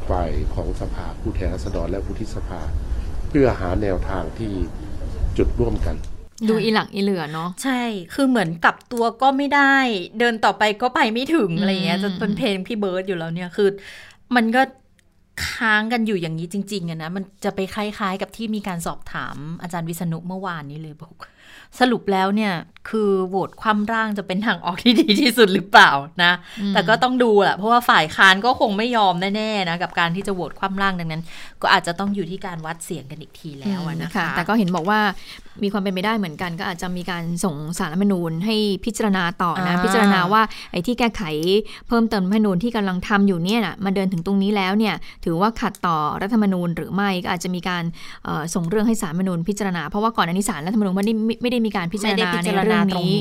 [0.09, 2.61] ฝ่ายของสภาผู้แทนราษฎรและผู้ที่สภา
[3.29, 4.53] เพื่อหาแนวทางที่
[5.37, 5.95] จุดร่วมกัน
[6.49, 7.81] ดูอีหลักอีเหลือเนาะใช่
[8.13, 9.75] คือเหมือนกลับตัวก็ไม่ได้
[10.19, 13.69] เดินต่อไปก็ไปไม่ถึงอะไรอย่างเงี้ยจนเป็นเพลงพี่เบิร์ดอยู่แล้วเนี่ยคือ
[14.35, 14.61] มันก็
[15.47, 21.13] ค้างกันอยู่อย่างนี้จริงๆอะนะ มันจะไปคล้ายๆ กับที่มีการสอบถามอาจารย์วิษณุเมื่อวานนี้เลยบอก
[21.79, 22.53] สรุปแล้วเนี่ย
[22.89, 25.91] คือโหวตคว่ำร่างจะเป็นทางออกที่ดีที่สุดหรือเปล่า
[26.23, 26.31] นะ
[26.73, 31.23] แต่ก็ต้องดูแหละเพราะว่าฝ่ายค้านก็คงไม่ยอมแน่ๆนะกับการที่จะโหวตคว่ำร่างดังนั้น
[31.61, 34.99] ก็อาจจะต้องอยู่ที่การวัดเสียงกันอีกทีแล้วนะคะ แต่ก็เห็นบอกว่า
[35.63, 41.23] มีความเป็นไปได้เหมือนกัน ก็อาจจะมีการส่งสารรัฐมนูญให้พิจารณาต่อนะพิจารณาว่าไอ้ที่แก้ไข
[41.87, 47.83] เพิ่มเติมรัฐธรรมนูญที่กำลังทำอยู่เนี่ยนะมาเดินถึงตรงนี้แล้วเนี่ยถือว่าขัดต่อรัฐธรรมนูญหรือไม่ก็อาจจะมีการ
[48.53, 53.13] ส่งเรื่องให้สารรัฐธรรมนูญพิจารณาเพราะว่าก่อนอันนี้สารรัฐธรรมนูญไม่ได้ไม่ได้มีการพิจารณาในเรื่องนี้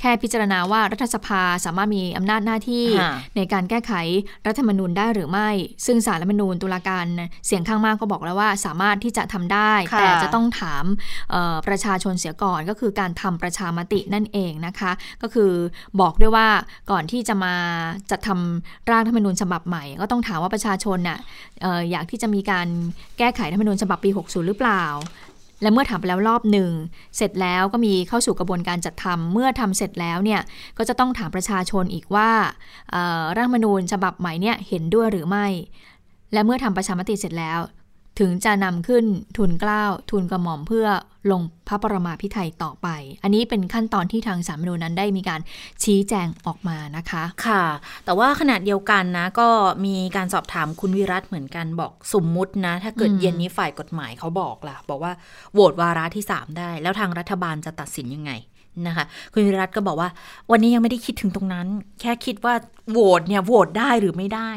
[0.00, 2.86] แค่พิจารณาว่ารัฐสภาสามารถมีอำนาจหน้าที่
[3.36, 3.92] ในการแก้ไข
[4.46, 5.50] รัฐธรรมนูญได้หรือไม่
[5.86, 7.06] ซึ่งสารรัฐธรรมนูญตุลาการ
[7.46, 10.84] เสียงข้างมากก็บอกแล้วว่าสามารถที่จะทำได้ แต่จะต้องถาม
[11.68, 15.52] ประชาชนเสียก่อนก็คือการทำประชามตินั่นเองนะคะ ก็คือ
[16.00, 16.48] บอกด้วยว่า
[16.90, 17.54] ก่อนที่จะมา
[18.10, 21.18] จัดทำร่างรัฐธรรมนูญฉบับใหม่ ก็ต้องถามว่าประชาชนน่ะ
[21.90, 22.68] อยากที่จะมีการ
[23.18, 24.84] แก้ไขรัฐธรรมนูญฉบับปี 60 หรือเปล่า
[25.62, 26.70] และเมื่อทำไปแล้วรอบหนึ่ง
[27.16, 30.40] เสร็จแล้วก็มีเข้าสู่กระบวนการจัดทำเมื่อทำเสร็จแล้วเนี่ย
[30.78, 32.30] ก็จะต้องถามประชาชนอีกว่า
[33.36, 35.46] ร่างมนูญฉบับใหม่เนี่ยเห็นด้วยหรือไม่
[36.32, 37.60] และเมื่อทำประชามติเสร็จแล้ว
[38.18, 39.04] ถึงจะนำขึ้น
[39.36, 40.86] ทุนกล้าวทุนกระหม่อมเพื่อ
[41.30, 42.88] ลงพระปรมาพิไทยต่อไป
[43.22, 45.40] อันนี้เป็นขั้นตอนที่ทางสามนูนั้นได้มีการ
[45.82, 47.64] ชี้แจงออกมานะคะ ค่ะ
[48.04, 49.48] แต่ว่าขณะเดียวกันนะ ก็
[49.84, 55.12] มีการสอบถามคุณวิรัตเหมือนกันบอกสมมุตินะ ถ้าเกิดเย็นนี้ฝ่ายกฎหมายเขาบอกล่ะ บอกว่า
[55.52, 58.32] โหวตวาระที่ 3 ได้ แล้วทางรัฐบาลจะตัดสินยังไง
[58.88, 60.08] นะคะ คุณวิรัตก็บอกว่า
[60.50, 61.66] วันนี้ยังไม่ได้คิดถึงตรงนั้น
[62.00, 62.54] แค่คิดว่า
[62.92, 64.50] โหวตเนี่ยโหวตได้หรือไม่ได้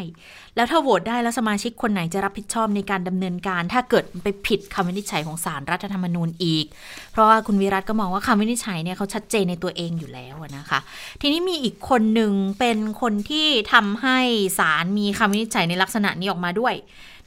[0.56, 6.66] แล้วถ้าโหวตได้แล้วสมาชิกคนไหนจะรับผิดชอบในการดำเนินการ ถ้าเกิดไปผิดคำวินิจฉัยของศาลรรัฐธรรมนูญอีก
[7.12, 10.80] เพราะว่าคุณวิรัตก็มองว่าคำวินิจฉัยเนี่ยเขาชัดเจนในตัวเองอยู่แล้วนะคะ
[11.22, 14.20] ทีนี้มีอีกคนหนึ่งเป็นคนที่ทำให้
[14.60, 16.76] ศาลมีคำวินิจฉัยในลักษณะนี้ออกมาด้วย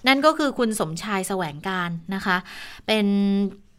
[0.06, 2.36] นั่นก็คือคุณสมชายแสวงการนะคะ
[2.86, 3.06] เป็น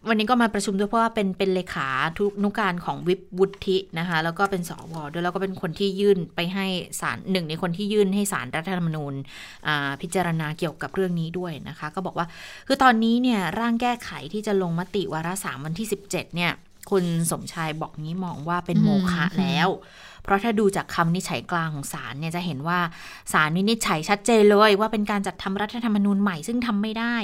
[0.10, 1.90] วันนี้ก็มาประชุมด้วยเพราะว่าเป็นเป็นเลขา
[2.20, 6.66] ทุกนุการของวิบวุฒินะคะ แล้วก็เป็นสวด้วยแล้วก็เป็นคนที่ยื่นไปให้
[7.02, 9.14] ศาลหนึ่งในคนที่ยื่นให้ศาลรรัฐธรรมนูญ
[10.02, 12.28] พิจารณาเกี่ยวกับเรื่องนี้ด้วยนะคะ ก็บอกว่า
[12.68, 16.52] คือตอนนี้เนี่ยร่างแก้ไขที่จะลงมติวาระสามวันที่ 17 เนี่ย
[16.92, 19.70] คุณสมชายบอกนี้มองว่าเป็นโมฆะแล้ว
[20.26, 22.80] เพราะถ้าดูจากคำนิชัยกลางของศาลเนี่ยจะเห็นว่า
[23.34, 27.16] ศาลวินิจฉัยชัดเจนเลยว่าเป็นการจัดทำรัฐธรรมนูญใหม่ซึ่งทำไม่ได้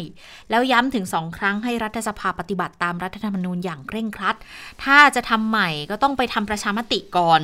[0.49, 4.35] แล้วย้ำถึงสองครั้งให้รัฐสภาปฏิบัติตามรัฐธรรมนูญอย่างเคร่งครัด
[4.83, 7.41] ถ้าจะทำใหม่ก็ต้องไปทำประชามติก่อน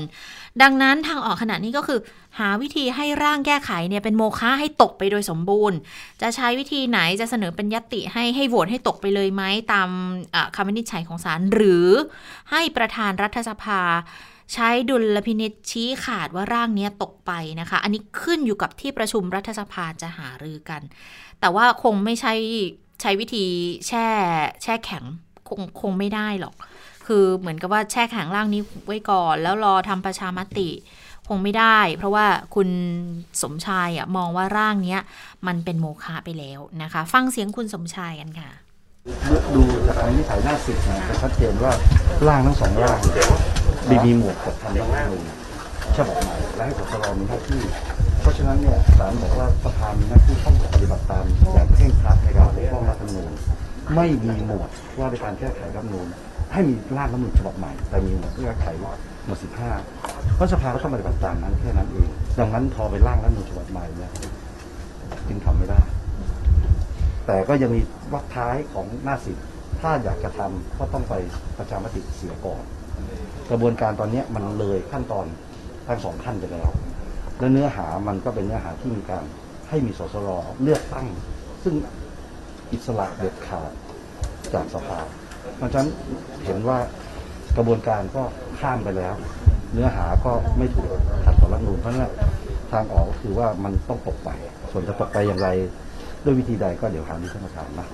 [0.61, 1.99] ดังนั้นทางออกขณะนี้ก็คือ
[2.39, 5.77] หาวิธีให้ร่างแก้ไขเนี่ยเป็นโมฆะให้ตกไปโดยสมบูรณ์
[6.21, 9.43] จะใช้วิธีไหนจะเสนอเป็นยติให้ให้โหวตให้ตกไปเลยไหม
[9.73, 9.89] ตาม
[10.55, 11.87] คำวินิจฉัยของศาลหรือ
[12.51, 13.81] ให้ประธานรัฐสภา
[14.53, 20.81] ใช้ดุลพินิษชี้ขาดว่าร่างนี้ตกไปนะคะ อันนี้ขึ้นอยู่กับที่ประชุมรัฐสภาจะหารือกัน
[21.39, 22.33] แต่ว่าคงไม่ใช่
[23.01, 23.45] ใช้วิธี
[23.87, 24.05] แช่
[24.63, 25.03] แช่แข็ง
[25.47, 26.55] คงคงไม่ได้หรอก
[27.07, 30.69] คือเหมือนกับว่าแช่แข็งร่างนี้ไว้ก่อน แล้วรอทำประชามติ
[31.27, 32.69] คงไม่ได้ เพราะว่าคุณ
[33.41, 34.97] สมชายมองว่าร่างนี้
[35.47, 38.49] มันเป็นโมฆะไปแล้วนะคะ ฟังเสียงคุณสมชายกันค่ะ
[39.55, 41.71] ดูจากคำนิสัยหน้าสิบนะจะชัดเจนว่า
[42.27, 42.97] ร่างทั้งสองร่าง
[43.89, 45.23] มีมีหมวดกับทำรัฐธรรมนูญ
[45.95, 47.61] ฉบับใหม่และให้กสรมีหน้าที่
[48.21, 53.31] เพราะฉะนั้นเนี่ยศาลบอกว่าประธานมีหน้าที่ต้องปฏิบัติตามอย่างเคร่งครัดในการปกป้องรัฐธรรมนูญ
[53.95, 56.07] ไม่มีหมวดว่าในการแก้ไขรัฐธรรมนูญ
[56.53, 58.83] ให้มีร่างรัฐธรรมนูญฉบับใหม่ แต่มีหมวดแก้ไขห
[59.27, 59.71] มวดสิบห้า
[60.35, 64.11] เพราะสภาก็ต้องปฏิบัติตามนั้นแค่นั้นเอง ดังนั้นพอไปร่างรัฐธรรมนูญฉบับใหม่เนี่ย
[65.27, 65.81] จึงทำไม่ได้
[67.27, 67.81] แต่ก็ยังมี
[68.13, 69.37] วักท้ายของหน้าสิบ
[69.79, 71.13] ถ้าอยากจะทำก็ต้องไป
[71.57, 72.63] ประชามติเสียก่อน
[73.49, 75.25] กระบวนการตอนนี้มันเลยขั้นตอน
[75.87, 76.69] ทั้งสองขั้นไปแล้ว
[77.39, 79.23] และเนื้อหามันก็เป็นเนื้อหาที่มีการ
[79.69, 80.29] ให้มีสสร
[80.63, 81.07] เลือกตั้ง
[81.63, 81.75] ซึ่ง
[82.71, 83.71] อิสระเด็ดขาด
[84.53, 84.99] จากสภา
[85.57, 85.89] เพราะฉะนั้น
[86.45, 86.77] เห็นว่า
[87.57, 88.23] กระบวนการก็
[88.59, 89.13] ข้ามไปแล้ว
[89.73, 90.89] เนื้อหาก็ไม่ถูก
[91.25, 92.13] ขัดต่อรัฐนูนเพราะนั้น
[92.71, 94.29] ทางออกก็คือว่ามันต้องตกไป
[94.71, 95.49] ส่วนจะตกไปอย่างไร
[96.23, 97.87] ด้วยวิธีใดก็เดี๋ยวหาที่ท่านประธานนะ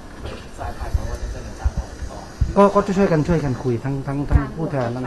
[2.58, 5.06] ก็ก็จะช่วยกันช่วยกันคุยทั้งทั้งทั้งผู้แทนนั้น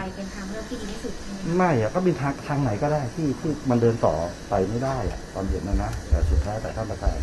[1.57, 4.15] ไม่อะก็เป็นทางทางไหนก็ได้ที่ที่มันเดินต่อ
[4.49, 7.17] ไปไม่ได้อะตอนเย็นนะนะแต่สุดท้ายแต่ท่านประธาน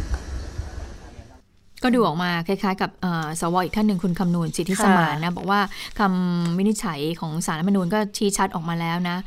[1.83, 2.89] ก็ดูออกมาคล้ายๆ กับ
[3.39, 5.59] สวอีกท่านหนึ่งคุณคำนวณสิทธิสมานนะบอกว่า
[5.99, 9.17] คำวินิจฉัยของสารรัฐมนูญก็ชี้ชัดออกมาแล้วนะ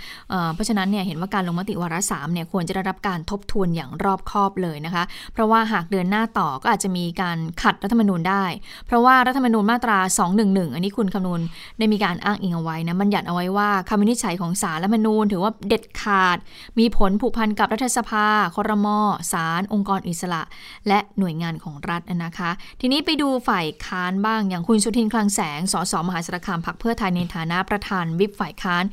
[0.55, 8.45] เพราะฉะนั้นเนี่ยเห็นว่าการลงมติวาระสามเนี่ยควรจะได้รับการทบทวนอย่างรอบคอบเลยนะคะ เพราะว่าหากเดินหน้าต่อก็อาจจะมีการขัดรัฐธรรมนูญได้
[8.87, 9.99] เพราะว่ารัฐธรรมนูญมาตรา
[10.37, 11.41] 211 อันนี้คุณคำนวณ
[11.79, 16.39] ได้มีการอ้างอิงเอาไว้นะมันหยัดเอาไว้ว่าคำวินิจฉัยของสารรัฐธรรมนูญ ถือว่าเด็ดขาด
[16.79, 18.87] มีผลผูกพันกับรัฐสภาครม
[19.33, 20.43] ศาลองค์กรอิสระ
[20.89, 22.46] และหน่วยงานของรัฐนะคะ
[22.81, 28.85] ทีนี้ไปดูฝ่ายค้านบ้างอย่างคุณสุทินคลังแสงสสมหาสารคามพักเพื่อไทยในฐานะประธานวิปฝ่ายค้าน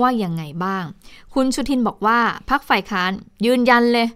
[0.00, 0.84] ว่าอย่างไงบ้าง
[1.34, 2.18] คุณสุทินบอกว่า
[2.50, 3.10] พักฝ่ายค้าน
[3.46, 4.08] ยืนยันเลย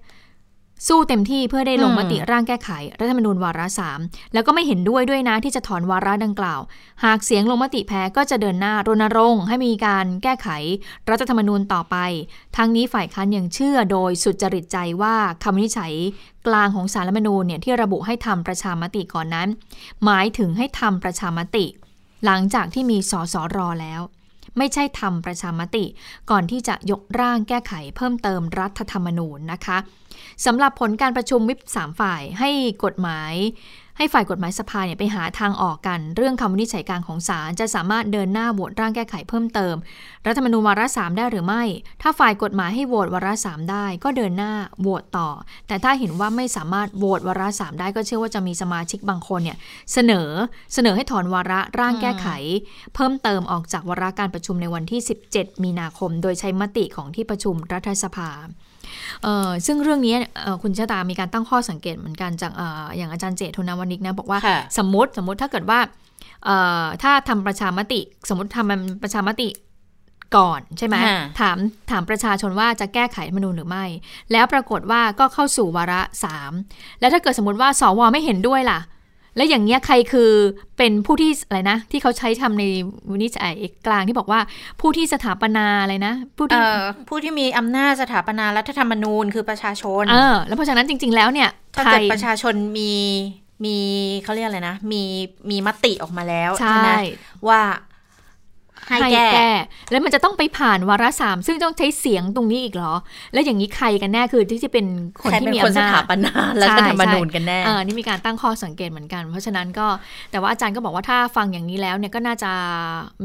[0.87, 2.71] สู้เต็มที่เพื่อได้ลงมติร่างแก้ไข
[3.01, 4.01] รัฐธรรมนูญวาระสาม
[4.35, 6.61] แล้วก็ไม่เห็นด้วยด้วยนะที่จะถอนวาระดังกล่าว
[7.05, 10.49] หากเสียงลงมติแพ้ก็จะเดินหน้ารณรงค์ให้มีการแก้ไข
[11.11, 11.97] รัฐธรรมนูญต่อไป
[12.57, 15.95] ทั้งนี้ฝ่ายค้านยังเชื่อโดยสุจริตใจว่าคำวินิจฉัย
[16.47, 19.49] กลางของสารรัฐธรรมนูญเนี่ยที่ระบุให้ทำประชามติก่อนนั้น
[20.05, 21.67] หมายถึงให้ทำประชามติ
[22.25, 24.01] หลังจากที่มีสสรแล้ว
[24.59, 25.85] ไม่ใช่ทำประชามติ
[26.31, 29.79] ก่อนที่จะยกร่างแก้ไขเพิ่มเติมรัฐธรรมนูญนะคะ
[30.47, 32.51] สำหรับผลการประชุมวิปสามฝ่ายให้
[32.85, 33.35] กฎหมาย
[33.99, 39.75] ให้ฝ่ายกฎหมายสภาเนี่ยไปหาทางออกกัน เรื่องคำวินิจฉัยกลางของศาลจะสามารถเดินหน้าโหวตร่างแก้ไขเพิ่มเติม
[40.27, 41.63] รัฐธรรมนูญวาระสามได้หรือไม่
[42.03, 45.29] ถ้าฝ่ายกฎหมายให้โหวตวาระสามได้ ก็เดินหน้าโหวตต่อ
[45.69, 49.57] แต่ถ้าเห็นว่าไม่สามารถโหวตวาระสามได้ก็เชื่อว่าจะมีสมาชิกบางคนเนี่ย
[49.93, 50.29] เสนอ
[50.75, 52.29] เสนอให้ถอนวาระร่างแก้ไข
[52.95, 55.01] เพิ่มเติมออกจากวาระการประชุมในวันที่
[55.33, 58.31] 17 มีนาคม โดยใช้มติของที่ประชุมรัฐสภา
[59.67, 60.15] ซึ่งเรื่องนี้
[60.63, 62.63] คุณชะตามีการตั้งข้อสังเกตเหมือนกันจากอ
[62.97, 64.39] อย่างอาจารย์เจตุนาวนิกนะบอกว่า
[64.79, 65.79] สมมติสมมติถ้าเกิดว่า
[67.03, 69.49] ถ้าทำประชามติ สมมติทำประชามติ
[70.37, 70.97] ก่อนใช่ไหม
[71.41, 71.57] ถาม
[71.91, 73.85] ถามประชาชนว่าจะแก้ไขรัฐมนูญหรือไม่
[74.33, 76.53] แล้วปรากฏว่าก็เข้าสู่วาระสาม
[77.01, 78.79] แล้วถ้าเกิดสมมติว่าสวไม่เห็นด้วยล่ะ
[79.37, 80.31] แล้วอย่างเงี้ยใครคือ
[80.79, 82.65] เป็นผู้ที่อะไรนะ ที่เขาใช้ทำใน
[83.13, 83.55] วินิจฉัย
[83.87, 84.41] กลางที่บอกว่า
[84.81, 86.61] ผู้ที่สถาปนาอะไรนะ ผู้ที่
[87.09, 92.93] ผู้ที่มีอำนาจสถาปนารัฐธรรมนูญคือประชาชนเออแล้วเพราะฉะนั้นจริง ๆ แล้วเนี่ยถ้าเกิดประชาชนมี
[93.65, 93.77] มี
[94.25, 95.03] เขาเรียกอะไรนะ มี
[95.51, 96.91] มีมติออกมาแล้วใช่ไหม
[97.49, 97.61] ว่า
[98.89, 99.51] ให้แก้
[99.91, 102.95] แล้วมันจะต้องไปผ่านวาระสามซึ่งต้องใช้เสียงตรงนี้อีกเหรอ
[103.33, 104.87] แล้วอย่างนี้ใครกันแน่คือที่จะเป็น
[105.23, 109.87] คนที่มีอำนาจสถาปนาและธรรมนูญกันแน่เออนี่มีการตั้งข้อสังเกตเหมือนกัน เพราะฉะนั้นก็
[110.31, 112.51] แต่ว่าอาจารย์ก็บอกว่าถ้าฟังอย่างนี้แล้วเนี่ยก็น่าจะ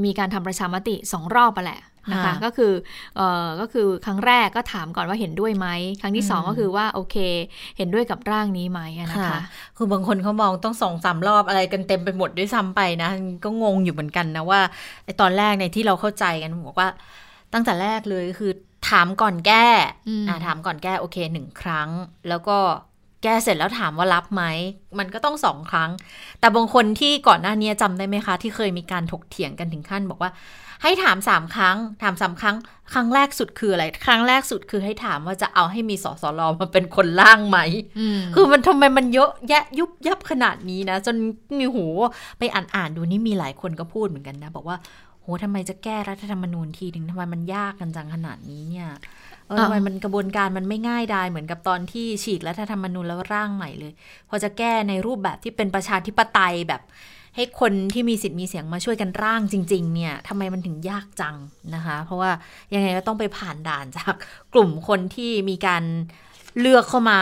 [0.03, 1.79] มีการทำประชามติสองรอบไปแหละ
[2.11, 2.73] นะคะก็คือ
[3.15, 5.67] เอ่อก็คือครั้งแรกก็ถามก่อนว่าเห็นด้วยไหม
[6.01, 7.17] ครั้งที่สองก็คือว่าโอเค
[7.77, 8.81] เห็นด้วยกับร่างนี้ไหม
[9.11, 9.39] นะคะ
[9.77, 13.09] คือบางคนเขามองต้องสองสามรอบอะไรกันเต็มไปหมดด้วยซ้ำไปนะ
[13.43, 14.61] ก็งงอยู่เหมือนกันนะว่า
[15.05, 16.89] ไอตอนแรกในที่เราเข้าใจกันบอกว่า
[17.53, 18.51] ตั้งแต่แรกเลยคือ
[18.89, 19.67] ถามก่อนแก้
[20.27, 21.89] อ่าถามก่อนแก้โอเคหนึ่งครั้ง
[22.29, 22.57] แล้วก็
[23.23, 24.43] แก้เสร็จแล้วถามว่ารับไหม
[24.99, 25.89] มันก็ต้องสองครั้ง
[26.39, 30.31] แต่บางคนที่ก่อนหน้านี้จำได้ไหมคะ ที่เคยมีการถกเถียงกันถึงขั้น บอกว่า
[30.83, 32.55] ให้ถามสามครั้ง ถามสามครั้ง
[32.93, 37.59] ครั้งแรกสุดคืออะไร ครั้งแรกสุดคือให้ถามว่าจะเอาให้มีสสรมาเป็นคนล่างไหม
[38.35, 41.15] คือมันทำไมมันเยอะแยะยุบยับขนาดนี้นะ จน
[41.59, 41.85] มีหู
[42.39, 44.77] ไปอ่านอ่านดูนี่มีหลายคนก็พูดเหมือนกันนะ บอกว่า
[45.21, 48.89] โหทำไมจะแก้รัฐธรรมนูญทีหนึ่งทำไมมันยากกันจังขนาดนี้เนี่ย
[49.47, 53.93] เออทำไมมันกระบวนการมันไม่ง่ายดายเหมือนกับตอนที่ฉีกรัฐธรรมนูญแล้วร่างใหม่เลย
[54.29, 56.81] พอจะแก้ในรูปแบบที่เป็นประชาธิปไตยแบบ
[57.35, 61.35] ให้คนที่มีสิทธิ์มีเสียงมาช่วยกันร่างจริง ๆ เนี่ยทำไมมันถึงยากจัง
[61.75, 62.31] นะคะ เพราะว่า
[62.73, 64.13] ยังไงก็ต้องไปผ่านด่านจาก
[64.53, 65.83] กลุ่มคนที่มีการ
[66.59, 67.19] เลือกเข้ามา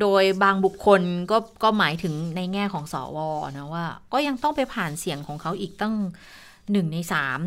[0.00, 5.94] โดยบางบุคคลก็ก็หมายถึงในแง่ของสอวอนะว่า ก็ยังต้องไปผ่านเสียงของเขาอีกตั้ง
[6.72, 7.38] หนึ่งในสาม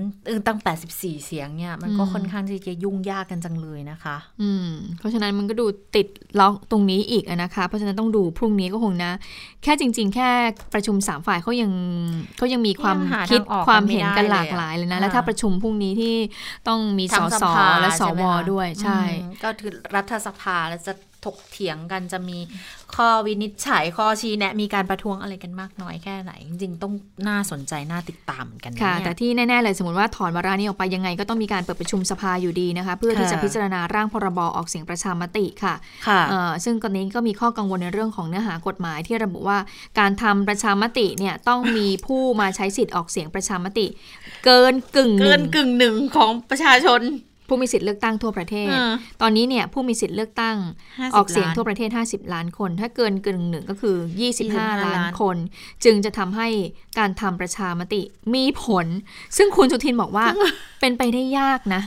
[0.48, 4.68] ตั้งแปดสิบสี่เสียงเนี่ย มันก็ค่อนข้างที่จะยุ่งยากกันจังเลยนะคะ อืม
[5.00, 5.66] เพราะฉะนั้นมันก็ดู
[5.96, 6.08] ติด
[6.40, 9.12] ล็อกตรงนี้อีกนะคะ เพราะฉะนั้นต้องดูพรุ่งนี้ก็คงนะ
[9.64, 10.30] แค่จริง ๆ แค่
[10.74, 11.72] ประชุมสามฝ่ายเขายัง
[12.38, 12.98] เขายังมีความ
[13.30, 16.16] คิดความเห็นกันหลากหลายเลยนะ แล้วถ้าประชุมพรุ่งนี้ที่
[16.68, 17.44] ต้องมีสส
[17.82, 19.02] และสวด้วย ใช่
[19.44, 20.94] ก็คือรัฐสภาแล้วจะ
[21.26, 22.38] ถกเถียงกันจะมี
[22.98, 26.94] ข้อวินิจฉัยข้อชี้แนะ มีการประท้วงอะไรกันมากน้อยแค่ไหน จริงๆ ต้อง
[27.28, 35.76] น่าสนใจน่าติดตามเหมือนกันค่ะ แต่ที่แน่ ๆ เลยสมมติว่าถอนวาระนี้ออกไปยังไงก็ต้องมีการเปิดประชุมสภาอยู่ดีนะคะ เพื่อที่จะพิจารณาร่างพรบออกเสียงประชามติค่ะ
[36.08, 36.22] ค่ะ
[36.66, 39.58] ซึ่งตอนนี้ก็มีข้อกังวลในเรื่องของเนื้อหากฎหมายที่ระบุว่า
[40.00, 43.86] การทำประชามติเนี่ยต้องมีผู้มาใช้สิทธิ์ออกเสียงประชามติ
[44.46, 47.02] เกินกึ่งเกินกึ่งหนึ่งของประชาชน
[47.54, 48.70] ผู้มีสิทธิ์เลือกตั้งทั่วประเทศ
[49.22, 50.58] ตอนนี้เนี่ยผู้มีสิทธิ์เลือกตั้ง
[51.16, 53.95] ออกเสียงทั่วประเทศ 50 ล้านคน ถ้าเกินกึ่งหนึ่งก็คือ
[54.38, 55.38] 25 ล้านคน
[55.84, 56.47] จึงจะทำให้
[56.99, 58.02] การทำประชามติ
[58.36, 58.88] มีผล
[59.38, 60.26] ซึ่งคุณสุทินบอกว่า
[60.80, 61.84] เป็นไปได้ยากนะ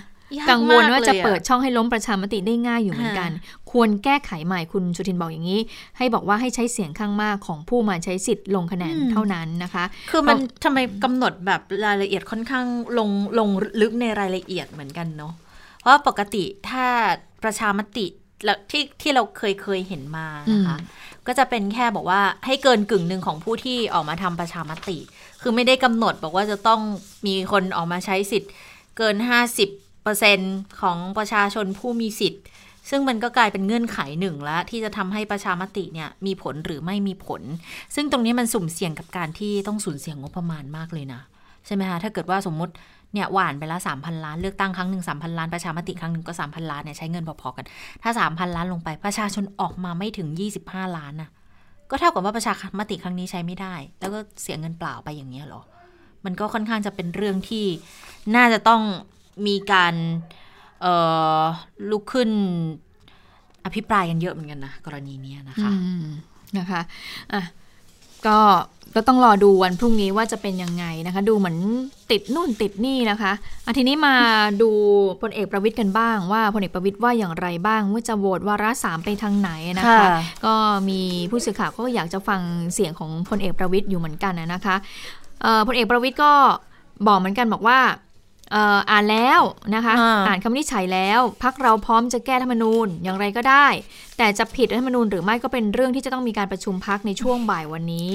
[0.50, 3.30] กังวลว่าจะเปิดช่องให้ล้มประชามติได้ง่ายอยู่เหมือนกัน
[3.70, 5.60] ควรแก้ไขใหม่คุณสุทินบอกอย่างนี้
[5.98, 12.66] ให้บอกว่าให้ใช้เสียงข้างมากของผู้มาใช้สิทธิ์ลงคะแนนเท่านั้นนะคะ คือมันทำไมกำหนดแบบรายละเอียดค่อนข้าง
[12.98, 13.48] ลงลง
[13.80, 15.32] ลึกในรายละเอียดเหมือนกันเนาะ
[15.84, 16.86] เพราะปกติถ้า
[17.42, 18.06] ประชามติ
[18.70, 20.78] ที่ที่เราเคยเคยเห็นมานะคะ
[21.26, 24.98] ก็จะเป็นแค่บอกว่าให้เกินกึ่งหนึ่งของผู้ที่ออกมาทำประชามติ
[25.42, 26.80] คือไม่ได้กำหนดบอกว่าจะต้อง
[27.26, 28.50] มีคนออกมาใช้สิทธิ์
[28.98, 29.16] เกิน
[29.98, 32.42] 50%ของประชาชนผู้มีสิทธิ์
[32.90, 37.42] ซึ่งมันก็กลายเป็นเงื่อนไขหนึ่งแล้วที่จะทำให้ประชามติเนี่ยมีผลหรือไม่มีผล
[37.94, 41.20] ซึ่งตรงนี้มันสุ่มเสี่ยงกับการที่ต้องสูญเสียงบประมาณมากเลยนะ
[41.66, 42.72] ใช่ไหมคะถ้าเกิดว่าสมมติ
[43.14, 47.64] เนี่ยหวานไปแล้วสามพันล้านเลือกตั้งครั้งหนึ่งสามพันล้านประชามติครั้งหนึ่งก็สามพันล้านเนี่ยใช้เงินพอๆกัน
[48.02, 51.30] ถ้าสามพันล้านลงไปประชาชนออกมาไม่ถึงยี่สิบห้าล้านน่ะ
[51.90, 55.62] ก็เท่ากับว่าประชามติครั้งนี้ใช้ไม่ได้ แล้วก็เสียเงินเปล่าไปอย่างเงี้ยหรอ
[56.24, 57.64] มันก็ค่อนข้างจะเป็นเรื่องที่
[58.36, 58.82] น่าจะต้อง
[59.46, 59.94] มีการ
[61.90, 62.30] ลุกขึ้น
[63.64, 65.70] อภิปรายกันเยอะเหมือนกันนะ กรณีนี้นะคะ
[66.58, 66.80] นะคะ
[67.32, 67.42] อะ
[68.26, 68.38] ก็
[68.94, 71.58] ก็ต้องรอดูวันพรุ่งนี้ว่าจะเป็นยังไงนะคะ ดูเหมือน
[72.10, 73.32] ติดนู่นติดนี่นะคะ
[73.66, 74.14] อาทีนี้มา
[74.62, 74.70] ดู
[75.22, 80.06] พลเอกประวิทย์กันบ้าง ว่าพลเอกประวิทย์ว่าอย่างไรบ้างว่าจะโหวตวาระสามไปทางไหนนะคะ
[80.44, 80.54] ก็
[80.88, 82.40] มีผู้สื่อข่าวก็อยากจะฟัง
[82.74, 84.76] เสียงของพลเอกประวิทย์อยู่เหมือนกันนะคะ
[85.66, 86.32] พลเอกประวิทย์ก็
[87.06, 87.78] บอกเหมือนกันบอกว่า
[88.54, 89.40] อ่านแล้ว
[89.74, 89.94] นะคะ
[90.28, 93.66] อ่านคำวินิจฉัยแล้วพักเราพร้อมจะแก้ธรรมนูญอย่างไรก็ได้
[94.18, 98.10] แต่จะผิดรัฐธรรมนูญหรือไม่ก็เป็นเรื่องที่จะต้องมีการประชุมพักในช่วงบ่ายวันนี้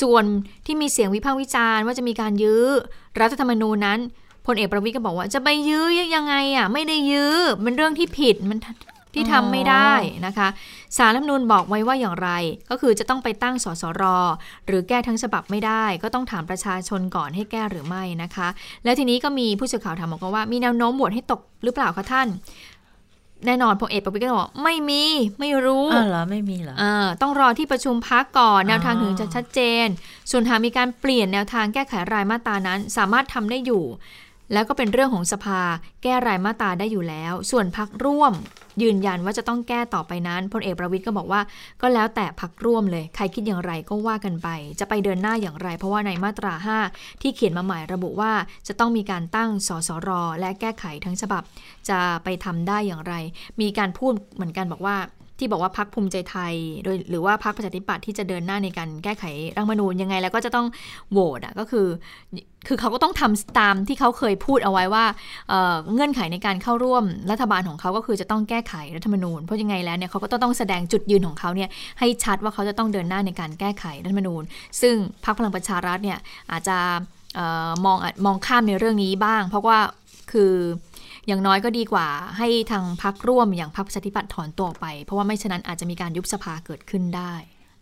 [0.00, 0.24] ส่วน
[0.66, 2.64] ที่มีเสียงวิพากษ์วิจารณ์ว่าจะมีการยื้อ
[3.20, 3.98] รัฐธรรมนูญนั้น
[4.46, 8.58] พลเอกประวิทย์ก็บอกว่าจะไปยื้อยังไงอะไม่ได้ยื้อมันเรื่องที่ผิดมัน
[9.14, 9.92] ที่ทำไม่ได้
[10.26, 10.48] นะคะ
[10.96, 12.30] สารรัฐมนูลบอกไว้ว่าอย่างไร
[12.70, 14.02] ก็คือจะต้องไปตั้งสสร
[14.66, 18.48] หรือแก้ทั้งฉบับไม่ได้ ก็ต้องถามประชาชนก่อนให้แก้หรือไม่นะคะ
[18.84, 22.28] แล้วทีนี้ก็มีผู้สื่อข่าวถามบอกว่า มีแนวโน้มบวชให้ตกหรือเปล่าคะท่าน
[23.46, 25.02] แน่นอนพลเอกประวิตรก็บอกไม่มี
[25.40, 29.86] ไม่รู้อ๋อเหรอไม่มีเหรออต้องรอที่ประชุมพักก่อนแนวทางถึงจะชัดเจน
[30.30, 33.84] ส่วนหากมีการเปลี่ยนแนวทางแก้ไขรายมาตรานั้น สามารถทำได้อยู่
[34.52, 35.60] แล้วก็เป็นเรื่องของสภา
[36.02, 38.34] แก้รายมาตราได้อยู่แล้ว ส่วนพักร่วม
[38.82, 41.40] ยืนยันว่าจะต้องแก้ต่อไปนั้นพลเอกประวิทย์ก็บอกว่า
[41.82, 44.48] ก็แล้วแต่พักร่วมเลย ใครคิดอย่างไรก็ว่ากันไป
[44.80, 46.52] จะไปเดินหน้าอย่างไร เพราะว่าในมาตรา
[46.86, 48.32] 5 ที่เขียนมาใหม่ระบุว่า
[48.68, 51.42] จะต้องมีการตั้งสสรและแก้ไขทั้งฉบับ
[51.88, 53.14] จะไปทำได้อย่างไร
[53.60, 54.96] มีการพูดเหมือนกันบอกว่า
[55.40, 59.24] ที่บอกว่าพักภูมิใจไทยโดยหรือว่าพักประชาธิปัตย์ที่จะเดินหน้าในการแก้ไข
[59.56, 60.66] รัฐมนูญยังไงแล้วก็จะต้อง
[61.12, 61.86] โหวตอะก็คือ
[62.66, 65.04] คือเขาก็ต้องทำตามที่เขาเคยพูดเอาไว้ว่า
[65.48, 74.42] เเงื่อนไขในการเข้าร่วมรัฐบาลของเขาก็คือจะต้องแก้ไขรัฐธรรมนูญเพราะยังไงแล้วเนี่ยเขาก็ต้องแสดงจุดยืนของเขาเนี่ยให้ชัดว่าเขาจะต้องเดินหน้าในการแก้ไขรัฐธรรมนูญ
[74.80, 74.94] ซึ่ง
[75.24, 76.18] พรรคพลังประชารัฐเนี่ย
[76.52, 76.78] อาจจะ
[77.84, 77.96] มอง
[78.26, 79.78] มองข้ามในเรื่องนี้บ้าง เพราะว่า
[80.32, 80.52] คือ
[81.26, 82.06] อย่างน้อยก็ดีกว่า
[82.38, 87.34] ให้ทางพักร่วมอย่างพักประชาธิปัตย์ถอนตัวไป เพราะว่าไม่ฉะนั้นอาจจะมีการยุบสภาเกิดขึ้นได้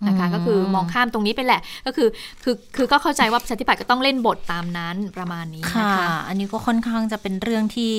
[0.07, 2.09] นะคะก็คือมองข้ามตรงนี้ไปแหละ ก็คือ
[2.42, 7.94] คือคือก็เข้าใจว่าประชาธิปัตย์ก็ต้องเล่นบทตามนั้นประมาณนี้นะคะอันนี้ก็ค่อนข้างจะเป็นเรื่องที่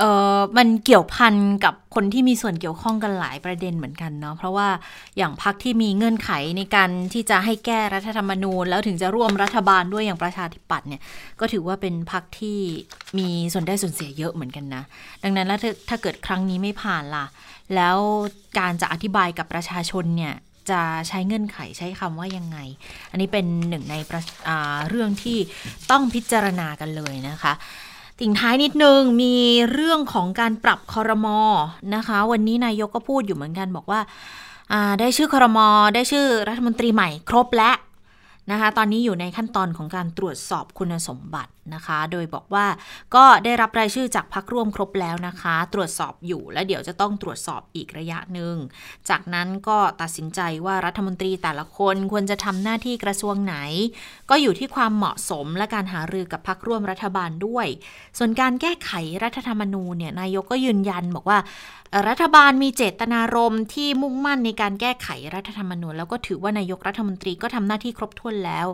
[0.00, 0.04] เอ
[0.36, 4.68] อมันเกี่ยวพันกับคนที่มีส่วนเกี่ยวข้องกันหลายประเด็นเหมือนกันเนาะเพราะว่า
[5.16, 11.00] อย่างพักที่มีเงื่อนไขในการที่จะให้แก้รัฐธรรมนูญ แล้วถึงจะร่วมรัฐบาลด้วยอย่างประชาธิปัตย์เนี่ย
[11.40, 12.58] ก็ถือว่าเป็นพักที่
[13.18, 14.82] มีส่วนได้ส่วนเสียเยอะเหมือนกันนะ
[15.22, 17.26] ดังนั้นแล้วถ้าเกิดครั้งนี้ไม่ผ่านล่ะ
[17.74, 17.96] แล้ว
[18.58, 20.34] การจะอธิบายกับประชาชนเนี่ย
[20.70, 22.58] จะใช้เงื่อนไขใช้คำว่ายังไง
[23.10, 23.94] อันนี้เป็นหนึ่งใน
[24.88, 25.38] เรื่องที่
[25.90, 27.52] ต้องพิจารณากันเลยนะคะ
[28.20, 29.34] ติ่งท้ายนิดนึงมี
[29.72, 31.40] เรื่องของการปรับคอรมอ
[31.94, 34.00] นะคะ วันนี้นายกก็พูดอยู่เหมือนกันบอกว่า
[35.00, 37.72] ได้ชื่อคอรมอได้ชื่อรัฐมนตรีใหม่ครบและ
[38.50, 42.66] นะคะ ตอนนี้อยู่ในขั้นตอนของการตรวจสอบคุณสมบัติ นะคะ โดยบอกว่า
[43.14, 48.54] ก็ได้รับรายชื่อจากพักร่วมครบแล้วนะคะ ตรวจสอบอยู่และเดี๋ยวจะต้องตรวจสอบอีกระยะหนึ่ง
[49.10, 53.56] จากนั้นก็ตัดสินใจว่ารัฐมนตรีแต่ละคนควรจะทำหน้าที่กระทรวงไหน
[54.30, 57.66] ก็อยู่ที่ความเหมาะสมและการหารือกับพักร่วมรัฐบาลด้วย
[58.18, 58.90] ส่วนการแก้ไข
[59.24, 61.38] รัฐธรรมนูญเนี่ยนายกก็ยืนยันบอกว่า
[62.08, 68.66] รัฐบาลมีเจตนารมณ์ที่มุ่งมั่นในการแก้ไขรัฐธรรมนูญแล้วก็ถือว่านายกรัฐมนตรีก็ทำหน้าที่ครบถ้วนแล้ว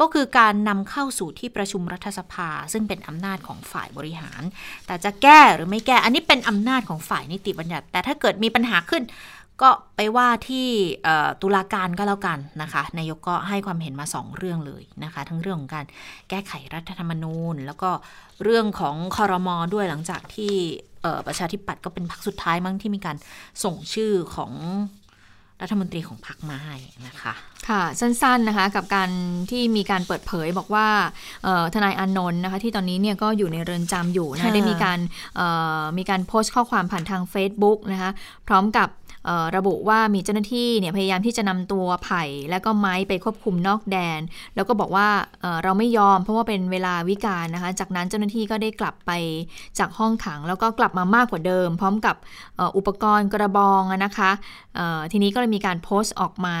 [0.00, 4.42] ก็คือการนำเข้าสู่ที่ประชุมรัฐสภา ซึ่งเป็นอำนาจของฝ่ายบริหาร
[4.86, 9.02] แต่จะแก้หรือไม่แก้อันนี้เป็นอำนาจของฝ่ายนิติบัญญัติ แต่ถ้าเกิดมีปัญหาขึ้น
[9.62, 10.68] ก็ไปว่าที่
[11.42, 15.86] ตุลาการก็แล้วกันนะคะนายกก็ให้ความเห็นมา 2 เรื่องเลยนะคะ ทั้งเรื่องของการ
[16.28, 17.90] แก้ไขรัฐธรรมนูญ แล้วก็
[18.44, 20.52] เรื่องของคอรมอด้วยหลังจากที่
[21.26, 23.16] ประชาธิปัตย์ก็เป็นพรรคสุดท้ายมั้งที่มีการ
[23.64, 24.52] ส่งชื่อของ
[25.62, 27.32] รัฐมนตรีของพรรคมาให้นะคะ
[27.68, 29.10] ค่ะสั้นๆนะคะกับการ
[29.50, 30.88] ที่มีการเปิดเผยบอกว่า
[31.74, 34.98] ทนายอานนท์นะคะที่ตอนนี้เนี่ยก็อยู่ในเรือนจำอยู่นะได้มีการ
[35.98, 38.10] มีการโพสต์ข้อความผ่านทาง Facebook นะคะ
[38.48, 38.88] พร้อมกับ
[39.56, 44.20] ระบุว่ามีเจ้าหน้าที่เนี่ยพยายามที่จะนำตัวไผ่และก็ไม้ไปควบคุมนอกแดน
[44.54, 45.08] แล้วก็บอกว่า
[45.62, 49.10] เราไม่ยอมเพราะว่าเป็นเวลาวิกาลนะคะ จากนั้นเจ้าหน้าที่ก็ได้กลับไป
[49.78, 52.16] จากห้องขัง แล้วก็กลับมามากกว่าเดิม พร้อมกับ
[52.76, 54.30] อุปกรณ์กระบองนะคะ
[55.12, 56.58] ทีนี้ก็เลยมีการโพสต์ออกมา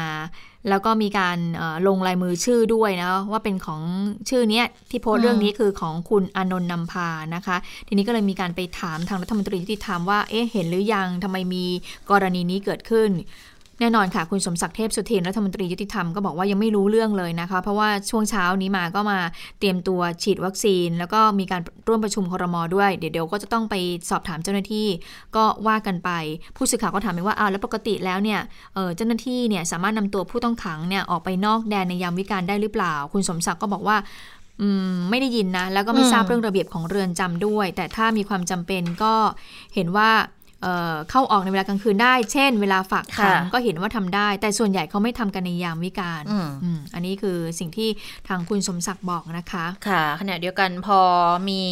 [0.68, 3.82] แล้วก็มีการเอ่อลงลายมือชื่อด้วยนะว่าเป็นของ
[4.28, 7.56] ชื่อเนี้ยที่โพสอืต์มเรื่องนี้คือของคุณอานนท์นำพานะคะ
[7.88, 11.64] ทีนี้ก็เลยมีการไปถามทางรัฐมนตรียุติธรรมว่าเอ๊ะเห็นหรือยังทำไมมี
[12.10, 13.10] กรณีนี้เกิดขึ้น
[13.82, 19.18] แน่นอนค่ะ คุณสมศักดิ์เทพสุทินรัฐมนตรียุติธรรมก็บอกว่ายังไม่รู้เรื่องเลยนะคะ เพราะว่าช่วงเช้านี้มาก็มา
[19.58, 23.74] เตรียมตัวฉีดวัคซีน แล้วก็มีการร่วมประชุมครมด้วย เดี๋ยวเดี๋ยวก็จะต้องไป
[24.10, 24.86] สอบถามเจ้าหน้าที่
[25.36, 26.10] ก็ว่ากันไป
[26.56, 28.40] ผู้สื่อข่าวก็ถามไปว่าอ้าวแล้วปกติแล้วเนี่ย
[28.74, 33.96] เเจ้าหน้าที่เนี่ยสามารถนำตัวผู้ต้องขังเนี่ยออกไปนอกแดนในยามวิกาลได้หรือเปล่า คุณสมศักดิ์ก็บอกว่า
[35.10, 39.14] ไม่ได้ยินนะ แล้วก็ไม่ทราบเรื่องระเบียบของเรือนจำด้วย แต่ถ้ามีความจำเป็นก็
[39.74, 40.10] เห็นว่า
[40.62, 47.88] เอ่อเข้าออกในเวลากลางคืนได้ เช่น เวลาฝากขังค่ะก็เห็นว่าทำได้ แต่ส่วนใหญ่เขาไม่ทำกันในยามวิกาลอืมอืมอันนี้คือสิ่งที่
[48.28, 51.00] ทางคุณสมศักดิ์บอกนะคะ ค่ะขณะเดียวกันพอ
[51.48, 51.62] มี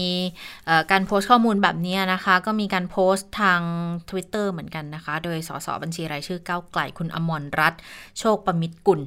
[0.67, 3.61] เอ่อการโพสต์ข้อมูลแบบนี้นะคะ ก็มีการโพสต์ทาง
[4.11, 7.81] Twitter เหมือนกันนะคะ โดยสสบัญชีรายชื่อก้าวไกลคุณอมรรัตน์
[8.19, 9.01] โชคประมิตรกุล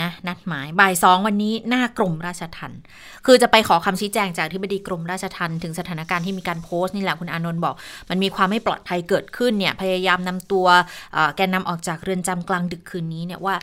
[0.00, 2.80] นะนัดหมายบ่ายสองวันนี้หน้ากรมราชทัณฑ์
[3.26, 7.74] คือจะไปขอคำชี้แจงจากที่บดีกรมราชทัณฑ์ถึงสถานการณ์ที่มีการโพสต์นี่แหละคุณอานนท์บอก
[8.10, 10.66] มันมีความไม่ปลอดภัยเกิดขึ้นเนี่ยพยายามนำตัว
[11.12, 13.54] เอ่อแกนนำออกจากเรือนจำกลางดึกคืนนี้เนี่ยว่า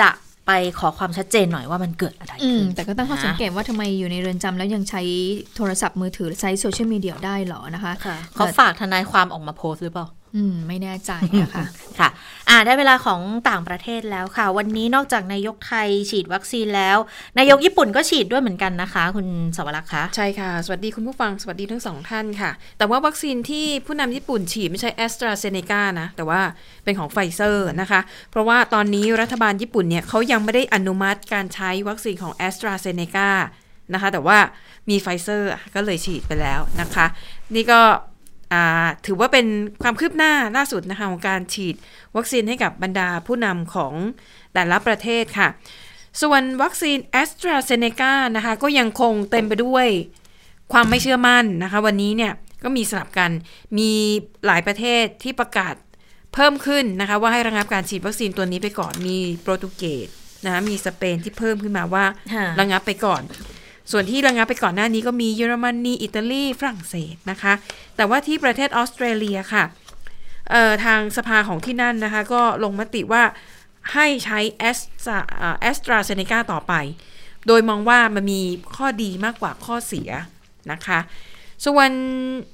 [0.00, 0.10] จะ
[0.46, 5.02] ไปขอความชัดเจนหน่อยว่ามันเกิดอะไรอืขึ้มนแต่ก็ตั้งข้อนะสังเกตว่าทำไมอยู่ในเรือนจำแล้วยังใช้
[5.56, 10.06] โทรศัพท์มือถือใช้โซเชียลมีเดียได้เหรอนะคะค่ะเขาฝากทนายความออกมาโพสต์หรือเปล่า
[10.36, 11.10] อืม ไม่แน่ใจ
[11.42, 11.64] นะคะ
[11.98, 12.08] ค่ะ
[12.48, 16.98] อ่าได้เวลาของต่างประเทศแล้วค่ะ วันนี้นอกจากนายกไทยฉีดวัคซีนแล้ว
[17.38, 19.26] นายกญี่ปุ่นก็ฉีดด้วยเหมือนกันนะคะ คุณ
[19.56, 26.40] สวรักษ์คะใช่ค่ะ สวัสดีคุณผู้ฟังสวัสดีทั้งสองท่านค่ะ แต่ว่าวัคซีนที่ผู้นำญี่ปุ่นฉีดไม่ใช่แอสตราเซเนกานะ แต่ว่า
[26.84, 28.00] เป็นของไฟเซอร์นะคะ
[28.30, 33.30] เพราะว่าตอนนี้รัฐบาลญี่ปุ่นเนี่ยเขายังไม่ได้อนุมัติการใช้วัคซีนของแอสตราเซเนกา
[33.92, 34.38] นะคะ แต่ว่า
[34.90, 37.06] มีไฟเซอร์ก็เลยฉีดไปแล้วนะคะ
[37.54, 38.17] นี่ก็อ่า
[39.06, 39.46] ถือว่าเป็น
[39.82, 41.74] ความคืบหน้าล่าสุดนะคะของการฉีด
[42.16, 43.94] วัคซีนให้กับบรรดาผู้นำของ
[44.54, 45.48] แต่ละประเทศค่ะ
[46.22, 49.86] ส่วนวัคซีนแอสตราเซเนกานะคะก็ยังคงเต็มไปด้วย
[50.72, 52.32] ความไม่เชื่อมั่นนะคะ วันนี้เนี่ย
[52.64, 53.30] ก็มีสลับกัน
[53.78, 53.90] มี
[54.46, 55.74] หลายประเทศที่ประกาศ
[56.34, 60.08] เพิ่มขึ้นนะคะ ว่าให้ระงับการฉีดวัคซีนตัวนี้ไปก่อนมีโปรตุเกส
[60.44, 63.22] นะคะมีสเปนที่เพิ่มขึ้นมาว่าค่ะระงับไปก่อน
[63.90, 67.52] ส่วนที่ระงับไปก่อนหน้านี้ก็มีเยอรมนีอิตาลีฝรั่งเศสนะคะ
[67.96, 69.64] แต่ว่าที่ประเทศออสเตรเลียค่ะ
[70.50, 73.22] เอ่อทางสภาของที่นั่นนะคะ ก็ลงมติว่า
[73.92, 74.78] ให้ใช้แอส
[75.60, 76.74] แอสตราเซเนกาต่อไป
[77.46, 78.42] โดยมองว่ามันมี
[78.76, 80.10] ข้อดีมากกว่าข้อเสีย
[80.72, 80.98] นะคะ
[81.66, 81.90] ส่วน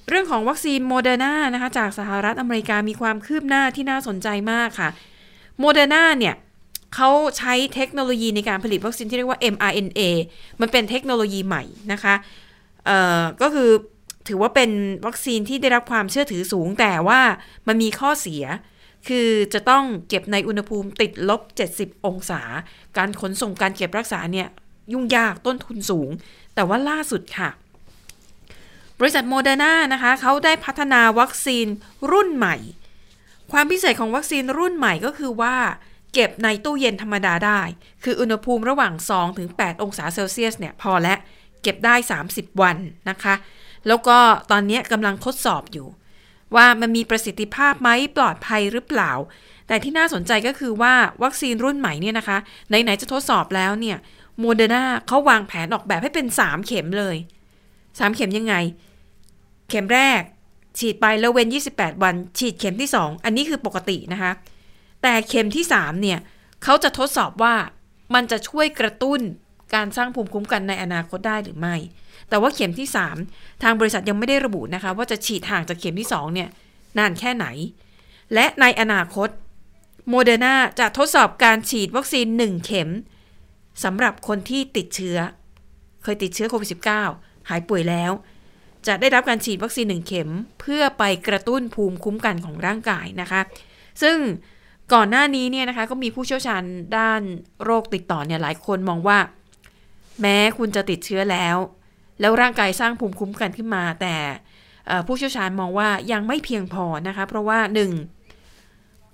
[0.09, 4.89] เรื่องของวัคซีนโมเดอร์นานะคะจากสหรัฐอเมริกามีความคืบหน้าที่น่าสนใจมากค่ะ
[5.59, 6.35] โมเดอร์นาเนี่ย
[6.95, 10.01] เขาใช้เทคโนโลยีในการผลิตวัคซีนที่เรียกว่า mRNA
[10.61, 12.15] มันเป็นเทคโนโลยีใหม่นะคะ
[12.87, 13.71] เอ่อก็คือ
[14.29, 14.71] ถือว่าเป็น
[15.07, 17.21] วัคซีนที่ได้รับความเชื่อถือสูงแต่ว่า
[17.67, 18.45] มันมีข้อเสีย
[19.09, 21.41] คือจะต้องเก็บในอุณหภูมิติดลบ
[21.75, 22.41] 70 องศา
[22.97, 24.49] การขนส่งการเก็บรักษาเนี่ย
[24.93, 26.11] ยุ่งยากต้นทุนสูง
[26.55, 27.51] แต่ว่าล่าสุดค่ะ
[28.99, 31.67] บริษัทโมเดอร์นานะคะเขาได้พัฒนาวัคซีน
[32.13, 32.57] รุ่นใหม่
[33.53, 35.57] ความพิเศษของวัคซีนรุ่นใหม่ก็คือว่า
[36.15, 37.61] เก็บในตู้เย็นธรรมดาได้
[38.05, 41.15] คืออุณหภูมิระหว่าง2ถึง8องศาเซลเซียสเนี่ยพอและ
[41.62, 41.95] เก็บได้
[42.29, 42.77] 30 วัน
[43.11, 43.35] นะคะ
[43.87, 44.19] แล้วก็
[44.51, 45.87] ตอนนี้กำลังทดสอบอยู่
[46.57, 49.12] ว่ามันมีประสิทธิภาพไหมปลอดภัยหรือเปล่า
[49.69, 52.39] แต่ที่น่าสนใจก็คือว่าวัคซีนรุ่นใหม่เนี่ยนะคะ
[52.69, 53.97] ไหน ๆ จะทดสอบแล้วเนี่ย
[54.39, 57.17] โมเดอร์นาเขาวางแผนออกแบบให้เป็น 3 เข็มเลย
[57.67, 58.55] 3 เข็มยังไง
[59.69, 60.21] เข็มแรก
[60.79, 64.33] ฉีดไปแล้วเว้น 28 วัน ฉีดเข็มที่ 2 อันนี้คือปกตินะคะ
[65.07, 66.19] แต่เข็มที่3เนี่ย
[66.65, 67.55] เขาจะทดสอบว่า
[68.15, 69.21] มันจะช่วยกระตุ้น
[69.75, 71.77] การสร้างภูมิคุ้มกันในอนาคตได้หรือไม่
[72.29, 72.89] แต่ว่าเข็มที่
[73.25, 76.49] 3 ทางบริษัทยังไม่ได้ระบุนะคะ ว่าจะฉีดห่างจากเข็มที่2เนี่ย
[76.99, 77.47] นานแค่ไหน
[78.35, 79.29] และในอนาคต
[80.09, 82.91] โมเดอร์นาจะทดสอบการฉีดวัคซีน 1 เข็ม
[83.85, 85.19] สำหรับคนที่ติดเชื้อ
[86.03, 86.69] เคยติดเชื้อโควิด
[87.11, 88.13] -19 หายป่วยแล้ว
[88.87, 90.31] จะได้รับการฉีดวัคซีนหนึ่งเข็ม
[90.61, 93.41] เพื่อไปกระตุ้นภูมิคุ้มกันของร่างกายนะคะ
[94.03, 94.17] ซึ่ง
[94.93, 96.62] ก่อนหน้านี้เนี่ยนะคะก็มีผู้เชี่ยวชาญ
[96.97, 97.20] ด้าน
[97.64, 99.18] โรคติดต่อเนี่ยหลายคนมองว่า
[100.20, 101.57] แม้คุณจะติดเชื้อแล้ว
[102.20, 104.16] แล้วร่างกายสร้างภูมิคุ้มกันขึ้นมา แต่
[105.07, 107.91] ผู้เชี่ยวชาญมองว่ายังไม่เพียงพอนะคะ เพราะว่าหนึ่ง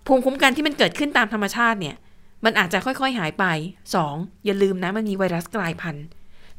[0.06, 1.96] ภูมิคุ้มกันที่มันเกิดขึ้นตามธรรมชาติเนี่ย
[2.44, 3.44] มันอาจจะค่อยๆหายไป
[3.94, 4.14] สอง
[4.44, 6.06] อย่าลืมนะมันมีไวรัสกลายพันธุ์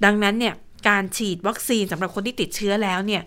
[0.05, 0.53] ดังนั้นเนี่ย
[0.88, 3.22] การฉีดวัคซีนสำหรับคนที่ติดเชื้อแล้วเนี่ย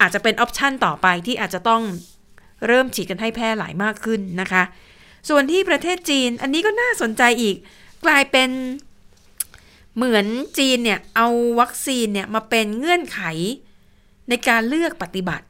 [0.00, 1.82] อาจจะเป็นออปชันต่อไปที่อาจจะต้อง
[2.66, 4.62] เริ่มฉีดกันให้แพร่หลายมากขึ้นนะคะ
[5.28, 7.56] ส่วนที่ประเทศจีนอันนี้ก็น่าสนใจอีก
[8.04, 8.50] กลายเป็น
[9.96, 10.26] เหมือน
[10.58, 11.28] จีนเนี่ยเอา
[11.60, 13.20] วัคซีนเนี่ยมาเป็นเงื่อนไข
[14.28, 15.46] ในการเลือกปฏิบัติ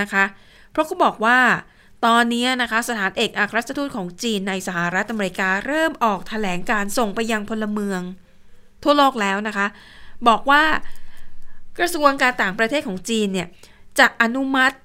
[0.00, 0.24] นะคะ
[0.70, 1.38] เพราะเขาบอกว่า
[2.06, 8.00] ตอนนี้นะคะสถานเอกอัครราชทูตของจีนในสหรัฐอเมริกาเริ่มออกแถลงการส่งไปยังพลเมือง
[8.82, 9.66] ทั่วโลกแล้วนะคะ
[10.28, 10.62] บอกว่า
[11.78, 13.48] กระทรวงการต่างประเทศของจีนเนี่ย
[13.98, 14.76] จะอนุมัติ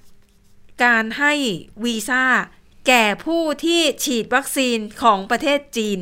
[0.84, 1.34] การให้
[1.84, 2.24] วีซ่า
[2.88, 6.00] แก่ผู้ที่ฉีดวัคซีนของประเทศจีน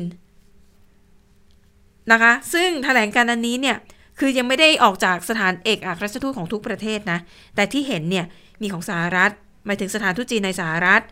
[2.12, 3.76] นะคะ ซึ่งแถลงการอันนี้เนี่ย
[4.18, 7.18] คือยังไม่ได้ออกจากสถานเอกอัครราชทูตของทุกประเทศนะ
[7.54, 8.26] แต่ที่เห็นเนี่ย
[8.62, 9.30] มีของสหรัฐ
[9.66, 11.02] หมายถึงสถานทูตจีนในสหรัฐ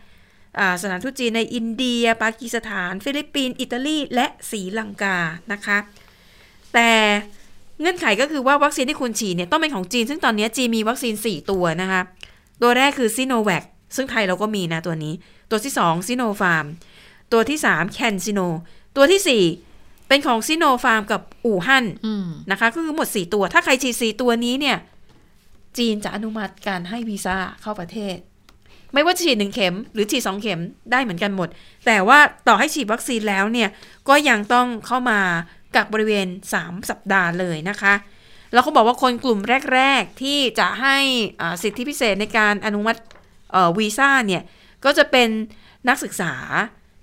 [0.82, 5.18] สถานทูตจีนในอินเดีย ปากีสถาน ฟิลิปปินส์ อิตาลี และศรีลังกา
[5.52, 5.78] นะคะ
[6.74, 6.90] แต่
[7.80, 12.00] เงื่อนไขก็คือว่าวัคซีนที่คุณฉีดเนี่ยต้องเป็นของจีน ซึ่งตอนนี้จีนมีวัคซีน 4 ตัวนะคะ
[12.62, 13.64] ตัวแรกคือซิโนแวค
[13.96, 15.14] ซึ่งไทยเราก็มีนะตัวนี้
[15.50, 16.66] ตัวที่2ซิโนฟาร์ม
[17.32, 18.40] ตัวที่3แคนซิโน
[18.96, 19.44] ตัวทีสี่
[19.78, 24.76] 4 เป็นของซิโนฟาร์มกับอู่ฮั่นอืมนะคะ ก็คือหมด 4 ตัว ถ้าใครฉีด4ตัวนี้เนี่ย
[25.78, 28.16] จีนจะอนุมัติการให้วีซ่าเข้าประเทศ
[28.94, 30.60] ไม่ว่าจะฉีดหนึ่งเข็ม หรือฉีดสองเข็ม
[30.92, 31.48] ได้เหมือนกันหมด
[31.86, 33.68] แต่ว่าต่อให้ฉีดวัคซีนแล้วเนี่ย
[34.08, 35.20] ก็ยังต้องเข้ามา
[35.74, 36.26] กักบริเวณ
[36.58, 37.94] 3 สัปดาห์เลยนะคะ
[38.52, 39.40] แล้วเขาบอกว่าคนกลุ่ม
[39.74, 40.96] แรก ๆ ที่จะให้
[41.62, 43.00] สิทธิพิเศษในการอนุมัติ
[43.78, 44.42] วีซ่าเนี่ย
[44.84, 45.28] ก็จะเป็น
[45.88, 46.34] นักศึกษา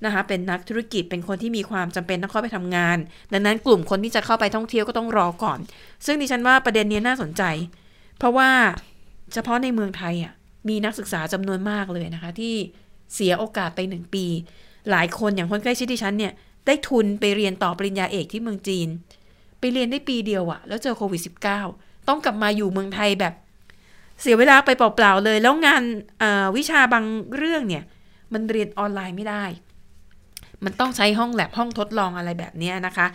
[0.05, 2.97] นะคะเป็นนักธุรกิจเป็นคนที่มีความจำเป็นต้องเข้าไปทำงาน
[3.33, 5.59] ดังนั้นกลุ่มคนที่จะเข้าไปท่องเที่ยวก็ต้องรอก่อน
[6.05, 7.43] ซึ่งดิฉันว่าประเด็นนี้น่าสนใจ
[8.17, 8.49] เพราะว่า
[9.33, 10.33] เฉพาะในเมืองไทยอะ
[10.69, 12.55] มีนักศึกษาจำนวนมากเลยนะคะ ที่
[13.13, 14.25] เสียโอกาสไปหนึ่งปี
[14.91, 16.33] หลายคนอย่างคนใกล้ชิดดิฉันเนี่ย
[16.67, 18.87] ได้ทุนไปเรียนต่อปริญญาเอกที่เมืองจีน
[19.63, 21.21] ไปเรียนได้ปีเดียวอะแล้วเจอโควิด
[21.65, 23.33] -19 ต้องกลับมาอยู่เมืองไทยแบบ
[24.21, 25.83] เสียเวลาไปเปล่าๆเลย แล้วงาน
[26.57, 27.05] วิชาบาง
[27.37, 27.83] เรื่องเนี่ย
[28.33, 29.45] มันเรียนออนไลน์ไม่ได้
[30.63, 33.07] มันต้องใช้ห้องแลบห้องทดลองอะไรแบบนี้นะคะ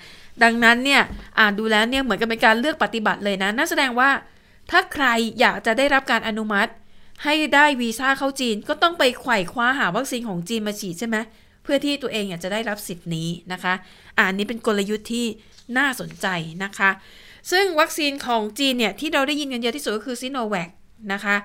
[0.42, 1.02] ดังนั้นเนี่ย
[1.38, 4.10] อ่านดูแล้วเนี่ยเหมือนกับเป็นการเลือกปฏิบัติเลยนะนั่นแสดงว่า
[4.70, 5.06] ถ้าใคร
[5.40, 6.70] อยากจะได้รับการอนุมัติ
[7.24, 11.16] ให้ได้วีซ่าเข้าจีนก็ต้องไปไขว่คว้าหาวัคซีนของจีนมาฉีดใช่ไหม
[11.62, 13.74] เพื่อที่ตัวเองอยากจะได้รับสิทธิ์นี้นะคะ
[14.18, 15.26] อ่านนี้เป็นกลยุทธ์ที่
[15.76, 16.26] น่าสนใจ
[16.64, 16.90] นะคะ
[17.50, 20.70] ซึ่งวัคซีนของจีนเนี่ย ที่เราได้ยินกันเยอะที่สุดก็คือซิโนแวค
[21.12, 21.36] นะคะ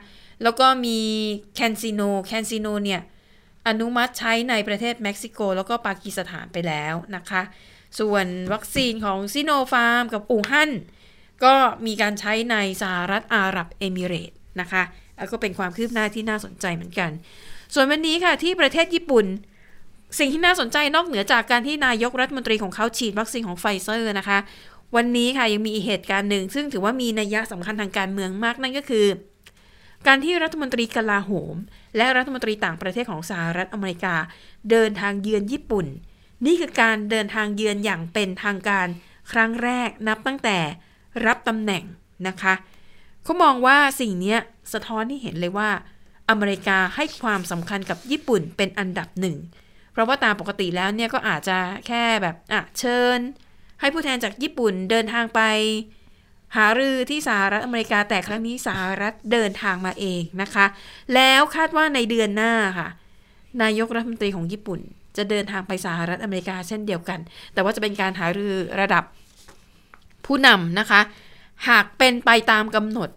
[0.44, 1.00] แล้วก็มี
[1.56, 3.02] แคนซิโนแคนซิโนเนี่ย
[3.68, 7.42] อนุมัติใช้ในประเทศเม็กซิโก แล้วก็ปากีสถานไปแล้วนะคะ
[8.00, 10.72] ส่วนวัคซีนของซิโนฟาร์มกับอู่ฮั่น
[11.44, 11.56] ก็
[11.86, 14.84] มีการใช้ในสหรัฐอาหรับเอมิเรต์นะคะ
[15.18, 17.12] แล้วก็เป็นความคืบหน้าที่น่าสนใจเหมือนกัน
[17.74, 19.26] ส่วนวันนี้ค่ะที่ประเทศญี่ปุ่น
[20.18, 24.40] สิ่งที่น่าสนใจนอกเหนือจากการที่นายกรัฐมนตรีของเขาฉีดวัคซีนของไฟเซอร์นะคะ
[24.96, 29.06] วันนี้ค่ะยังมีเหตุการณ์หนึ่ง ซึ่งถือว่ามีนัยยะสำคัญทางการเมืองมากนั่นก็คือ
[30.08, 31.56] การที่รัฐมนตรีกลาโหม
[31.98, 34.16] และรัฐมนตรีต่างประเทศของสหรัฐอเมริกา
[34.72, 35.86] เดินทางเยือนญี่ปุ่น
[36.46, 38.88] นี่คือการเดินทางเยือนอย่างเป็นทางการ
[39.32, 40.58] ครั้งแรกนับตั้งแต่
[41.26, 41.84] รับตำแหน่ง
[42.28, 42.54] นะคะ
[43.24, 44.36] เขามองว่าสิ่งนี้
[44.74, 45.70] สะท้อนให้เห็นเลยว่า
[46.30, 49.38] อเมริกาให้ความสำคัญกับญี่ปุ่นเป็นอันดับหนึ่ง
[49.94, 53.20] เพราะว่าตามปกติแล้วเนี่ยก็อาจจะแค่แบบอะเชิญ
[53.80, 55.42] ให้ผู้แทนจากญี่ปุ่นเดินทางไป
[56.56, 60.66] หารือที่สหรัฐอเมริกาแต่ครั้งนี้สหรัฐเดินทางมาเองนะคะ
[61.16, 62.90] แล้วคาดว่าในเดือนหน้าค่ะ
[63.62, 64.80] นายกรัฐมนตรีของญี่ปุ่น
[65.18, 67.20] จะเดินทางไปสหรัฐอเมริกาเช่นเดียวกัน
[67.54, 69.04] แต่ว่าจะเป็นการหารือระดับ
[70.26, 71.02] ผู้นำนะคะ
[71.68, 73.10] หากเป็นไปตามกำหนด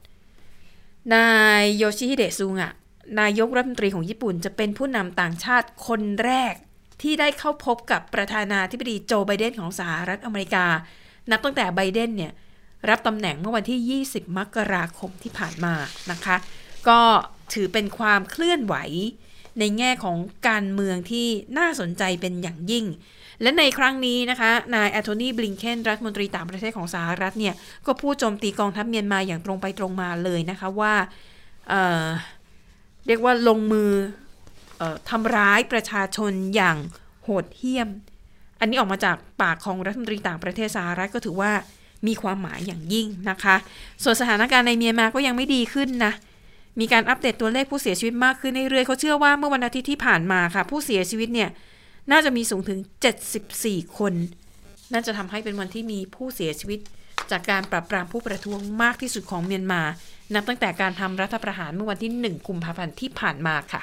[1.15, 1.29] นา
[1.61, 2.73] ยโยชิฮิเดะซุงะ
[3.21, 6.55] นายกรัฐมนตรีของญี่ปุ่นจะเป็นผู้นำต่างชาติคนแรก
[7.03, 10.67] ที่ได้เข้าพบกับประธานาธิบดีโจไบเดนของสหรัฐอเมริกา
[11.31, 12.33] นับตั้งแต่ไบเดนเนี่ย
[12.89, 15.75] รับตำแหน่งเมื่อวันที่ 20 มกราคมที่ผ่านมา
[16.11, 16.37] นะคะ
[16.89, 17.01] ก็
[17.55, 18.75] ถือเป็นความเคลื่อนไหว
[19.59, 20.17] ในแง่ของ
[20.49, 21.27] การเมืองที่
[21.59, 22.85] น่าสนใจเป็นอย่างยิ่ง
[23.43, 27.55] และในครั้งนี้นะคะ นายแอนโทนีบลิงเคนรัฐมนตรีต่างประเทศของสหรัฐเนี่ย
[27.87, 30.95] ก็พูดโจมตีกองทัพเมียนมาอย่างตรงไปตรงมาเลยนะคะว่า
[31.69, 33.91] เเรียกว่าลงมือ
[35.11, 36.77] ทำร้ายประชาชนอย่าง
[37.23, 37.89] โหดเหี้ยม
[38.61, 41.53] อันนี้ออกมาจากปากของรัฐมนตรีต่างประเทศสหรัฐก็ถือว่า
[42.07, 43.57] มีความหมายอย่างยิ่งนะคะ
[44.03, 46.13] ส่วนสถานการณ์ในเมียนมาก็ยังไม่ดีขึ้นนะ
[46.81, 51.51] มีการอัปเดตตัวเลขผู้เสียชีวิตมากขึ้นเรื่อยๆเขาเชื่อว่าเมื่อวันอาทิตย์ที่ผ่านมาค่ะ ผู้เสียชีวิตเนี่ย
[52.11, 52.79] น่าจะมีสูงถึง
[53.39, 54.13] 74 คน
[54.93, 56.81] น่าจะทำให้เป็นวันที่มีผู้เสียชีวิต
[57.31, 59.83] จากการปราบปรามผู้ประท้วงมากที่สุดของเมียนมา
[60.35, 63.83] นับตั้งแต่การทำรัฐประหารเมื่อวันที่ 1 กุมภาพันธ์ที่ผ่านมาค่ะ